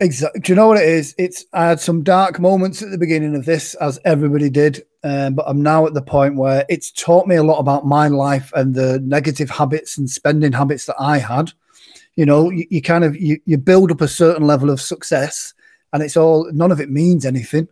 Exactly. 0.00 0.40
Do 0.40 0.52
you 0.52 0.56
know 0.56 0.66
what 0.66 0.82
it 0.82 0.88
is? 0.88 1.14
It's 1.18 1.44
I 1.52 1.68
had 1.68 1.80
some 1.80 2.02
dark 2.02 2.38
moments 2.38 2.82
at 2.82 2.90
the 2.90 2.98
beginning 2.98 3.34
of 3.34 3.46
this, 3.46 3.74
as 3.74 3.98
everybody 4.04 4.50
did, 4.50 4.82
um, 5.04 5.34
but 5.34 5.44
I'm 5.48 5.62
now 5.62 5.86
at 5.86 5.94
the 5.94 6.02
point 6.02 6.36
where 6.36 6.66
it's 6.68 6.90
taught 6.90 7.28
me 7.28 7.36
a 7.36 7.44
lot 7.44 7.58
about 7.58 7.86
my 7.86 8.08
life 8.08 8.52
and 8.54 8.74
the 8.74 9.00
negative 9.00 9.50
habits 9.50 9.96
and 9.96 10.10
spending 10.10 10.52
habits 10.52 10.86
that 10.86 10.96
I 10.98 11.18
had. 11.18 11.52
You 12.16 12.26
know, 12.26 12.50
you, 12.50 12.66
you 12.70 12.82
kind 12.82 13.04
of 13.04 13.16
you, 13.16 13.38
you 13.46 13.56
build 13.56 13.92
up 13.92 14.00
a 14.00 14.08
certain 14.08 14.46
level 14.46 14.68
of 14.68 14.80
success 14.80 15.54
and 15.92 16.02
it's 16.02 16.16
all 16.16 16.50
none 16.52 16.72
of 16.72 16.80
it 16.80 16.90
means 16.90 17.24
anything. 17.24 17.68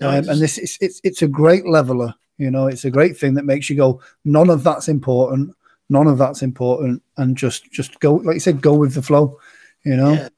um, 0.00 0.28
and 0.28 0.40
this 0.40 0.58
it's, 0.58 0.78
it's 0.80 1.00
it's 1.04 1.22
a 1.22 1.28
great 1.28 1.66
leveler. 1.66 2.14
You 2.38 2.50
know, 2.50 2.68
it's 2.68 2.84
a 2.84 2.90
great 2.90 3.18
thing 3.18 3.34
that 3.34 3.44
makes 3.44 3.68
you 3.68 3.76
go. 3.76 4.00
None 4.24 4.48
of 4.50 4.64
that's 4.64 4.88
important. 4.88 5.54
None 5.88 6.06
of 6.06 6.18
that's 6.18 6.42
important, 6.42 7.02
and 7.16 7.36
just 7.36 7.70
just 7.70 8.00
go 8.00 8.14
like 8.14 8.34
you 8.34 8.40
said, 8.40 8.62
go 8.62 8.74
with 8.74 8.94
the 8.94 9.02
flow. 9.02 9.38
You 9.84 9.96
know. 9.96 10.12
Yeah. 10.12 10.28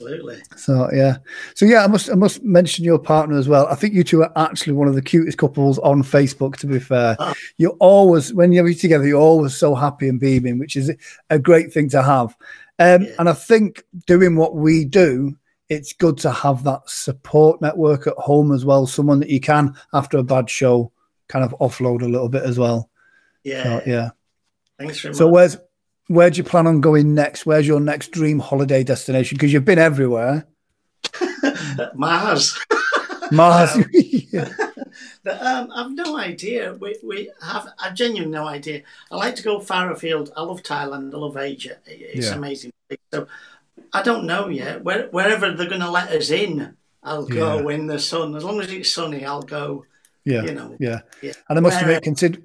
Absolutely. 0.00 0.42
So 0.56 0.90
yeah, 0.92 1.18
so 1.54 1.64
yeah, 1.64 1.84
I 1.84 1.86
must 1.86 2.10
I 2.10 2.14
must 2.14 2.42
mention 2.42 2.84
your 2.84 2.98
partner 2.98 3.38
as 3.38 3.48
well. 3.48 3.66
I 3.68 3.74
think 3.74 3.94
you 3.94 4.02
two 4.02 4.22
are 4.22 4.32
actually 4.36 4.72
one 4.72 4.88
of 4.88 4.94
the 4.94 5.02
cutest 5.02 5.38
couples 5.38 5.78
on 5.78 6.02
Facebook. 6.02 6.56
To 6.56 6.66
be 6.66 6.80
fair, 6.80 7.16
oh. 7.18 7.32
you're 7.58 7.76
always 7.78 8.34
when 8.34 8.52
you're 8.52 8.74
together, 8.74 9.06
you're 9.06 9.20
always 9.20 9.56
so 9.56 9.74
happy 9.74 10.08
and 10.08 10.18
beaming, 10.20 10.58
which 10.58 10.76
is 10.76 10.90
a 11.30 11.38
great 11.38 11.72
thing 11.72 11.88
to 11.90 12.02
have. 12.02 12.36
Um, 12.78 13.02
Yeah. 13.02 13.14
And 13.20 13.28
I 13.28 13.32
think 13.34 13.84
doing 14.06 14.34
what 14.36 14.56
we 14.56 14.84
do, 14.84 15.36
it's 15.68 15.92
good 15.92 16.18
to 16.18 16.30
have 16.30 16.62
that 16.64 16.82
support 16.88 17.60
network 17.62 18.06
at 18.06 18.14
home 18.14 18.52
as 18.52 18.64
well. 18.64 18.86
Someone 18.86 19.20
that 19.20 19.30
you 19.30 19.40
can, 19.40 19.74
after 19.92 20.18
a 20.18 20.22
bad 20.22 20.48
show, 20.50 20.92
kind 21.28 21.44
of 21.44 21.54
offload 21.60 22.02
a 22.02 22.08
little 22.08 22.28
bit 22.28 22.42
as 22.42 22.58
well. 22.58 22.90
Yeah. 23.44 23.62
So, 23.62 23.82
yeah. 23.86 24.10
Thanks 24.78 25.00
very 25.00 25.14
So 25.14 25.26
much. 25.26 25.32
where's 25.32 25.56
where 26.08 26.28
do 26.28 26.36
you 26.36 26.44
plan 26.44 26.66
on 26.66 26.80
going 26.82 27.14
next? 27.14 27.46
Where's 27.46 27.66
your 27.66 27.80
next 27.80 28.10
dream 28.10 28.38
holiday 28.38 28.84
destination? 28.84 29.36
Because 29.36 29.52
you've 29.52 29.64
been 29.64 29.78
everywhere. 29.78 30.46
Mars. 31.94 32.58
Mars. 33.32 33.70
Yeah. 33.92 34.48
But, 35.22 35.40
um, 35.42 35.70
I've 35.74 35.92
no 35.92 36.18
idea. 36.18 36.74
We, 36.74 36.96
we 37.02 37.30
have. 37.42 37.68
I've 37.82 37.94
genuinely 37.94 38.30
no 38.36 38.46
idea. 38.46 38.82
I 39.10 39.16
like 39.16 39.34
to 39.36 39.42
go 39.42 39.60
far 39.60 39.90
afield. 39.90 40.30
I 40.36 40.42
love 40.42 40.62
Thailand. 40.62 41.14
I 41.14 41.16
love 41.16 41.36
Asia. 41.36 41.78
It's 41.86 42.26
Yeah. 42.28 42.34
amazing. 42.34 42.72
So 43.12 43.26
I 43.92 44.02
don't 44.02 44.26
know 44.26 44.48
yet. 44.48 44.82
Where, 44.84 45.08
wherever 45.10 45.52
they're 45.52 45.68
going 45.68 45.80
to 45.80 45.90
let 45.90 46.10
us 46.10 46.30
in, 46.30 46.76
I'll 47.02 47.26
go 47.26 47.56
Yeah. 47.58 47.62
when 47.62 47.86
the 47.86 47.98
sun. 47.98 48.34
As 48.36 48.44
long 48.44 48.60
as 48.60 48.70
it's 48.72 48.92
sunny, 48.94 49.24
I'll 49.24 49.42
go. 49.42 49.84
Yeah, 50.24 50.42
You 50.44 50.54
know. 50.54 50.76
yeah. 50.80 51.00
Yeah. 51.22 51.32
And 51.48 51.58
I 51.58 51.60
must 51.60 51.76
Where- 51.76 51.90
admit, 51.90 52.02
consider, 52.02 52.38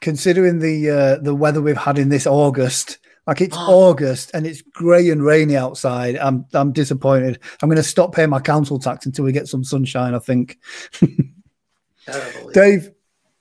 considering 0.00 0.60
the 0.60 0.90
uh, 0.90 1.16
the 1.22 1.34
weather 1.34 1.60
we've 1.60 1.76
had 1.76 1.98
in 1.98 2.08
this 2.08 2.26
August, 2.26 2.98
like 3.26 3.40
it's 3.42 3.56
Oh. 3.56 3.88
August 3.88 4.30
and 4.32 4.46
it's 4.46 4.62
grey 4.62 5.10
and 5.10 5.22
rainy 5.22 5.56
outside. 5.56 6.16
I'm 6.16 6.46
I'm 6.54 6.72
disappointed. 6.72 7.38
I'm 7.62 7.68
going 7.68 7.76
to 7.76 7.82
stop 7.82 8.14
paying 8.14 8.30
my 8.30 8.40
council 8.40 8.78
tax 8.78 9.04
until 9.04 9.24
we 9.26 9.32
get 9.32 9.46
some 9.48 9.62
sunshine. 9.64 10.14
I 10.14 10.20
think. 10.20 10.58
Terrible. 12.06 12.50
Dave, 12.52 12.90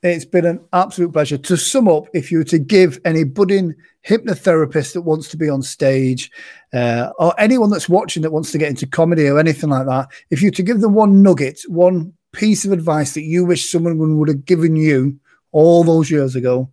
it's 0.04 0.26
been 0.26 0.46
an 0.46 0.60
absolute 0.74 1.12
pleasure. 1.12 1.38
To 1.38 1.58
sum 1.58 1.88
up, 1.88 2.06
if 2.14 2.32
you 2.32 2.40
were 2.40 2.44
to 2.46 2.60
give 2.60 3.00
any 3.04 3.24
budding 3.24 3.76
hypnotherapist 4.08 4.94
that 4.94 5.02
wants 5.02 5.28
to 5.30 5.38
be 5.38 5.50
on 5.50 5.62
stage, 5.62 6.32
uh, 6.74 7.12
or 7.18 7.34
anyone 7.40 7.70
that's 7.70 7.90
watching 7.90 8.22
that 8.24 8.32
wants 8.32 8.52
to 8.52 8.58
get 8.58 8.70
into 8.70 8.88
comedy 8.88 9.28
or 9.28 9.40
anything 9.40 9.70
like 9.70 9.88
that, 9.88 10.10
if 10.30 10.42
you 10.42 10.48
were 10.48 10.56
to 10.56 10.64
give 10.64 10.82
them 10.82 10.94
one 10.94 11.24
nugget, 11.24 11.62
one 11.68 12.14
piece 12.32 12.66
of 12.66 12.72
advice 12.72 13.14
that 13.16 13.24
you 13.24 13.46
wish 13.46 13.70
someone 13.70 14.18
would 14.18 14.30
have 14.30 14.46
given 14.46 14.76
you 14.76 15.20
all 15.52 15.84
those 15.84 16.12
years 16.12 16.36
ago, 16.36 16.72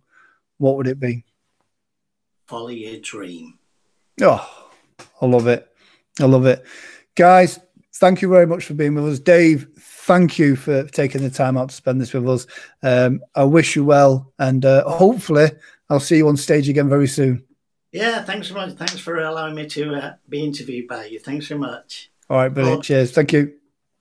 what 0.57 0.77
would 0.77 0.87
it 0.87 0.99
be? 0.99 1.25
Follow 2.45 2.69
your 2.69 2.99
dream. 2.99 3.57
Oh, 4.21 4.69
I 5.19 5.25
love 5.25 5.47
it. 5.47 5.67
I 6.19 6.25
love 6.25 6.45
it. 6.45 6.63
Guys, 7.15 7.59
thank 7.95 8.21
you 8.21 8.29
very 8.29 8.45
much 8.45 8.65
for 8.65 8.75
being 8.75 8.93
with 8.93 9.07
us. 9.07 9.19
Dave, 9.19 9.67
thank 10.05 10.37
you 10.37 10.55
for 10.55 10.83
taking 10.83 11.21
the 11.23 11.29
time 11.29 11.57
out 11.57 11.69
to 11.69 11.75
spend 11.75 11.99
this 11.99 12.13
with 12.13 12.27
us. 12.29 12.47
Um, 12.83 13.21
I 13.35 13.43
wish 13.43 13.75
you 13.75 13.83
well, 13.83 14.31
and 14.39 14.63
uh, 14.65 14.83
hopefully, 14.89 15.49
I'll 15.89 15.99
see 15.99 16.17
you 16.17 16.27
on 16.27 16.37
stage 16.37 16.69
again 16.69 16.89
very 16.89 17.07
soon. 17.07 17.43
Yeah. 17.91 18.23
Thanks 18.23 18.49
so 18.49 18.53
much. 18.55 18.73
Thanks 18.73 18.99
for 18.99 19.17
allowing 19.19 19.55
me 19.55 19.67
to 19.67 19.95
uh, 19.95 20.13
be 20.29 20.43
interviewed 20.43 20.87
by 20.87 21.05
you. 21.05 21.19
Thanks 21.19 21.47
so 21.47 21.57
much. 21.57 22.11
All 22.29 22.37
right, 22.37 22.49
brilliant. 22.53 22.77
Well- 22.77 22.83
Cheers. 22.83 23.11
Thank 23.11 23.33
you. 23.33 23.53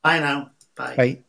Bye 0.03 0.19
now. 0.21 0.51
Bye. 0.77 0.97
Bye. 0.97 1.25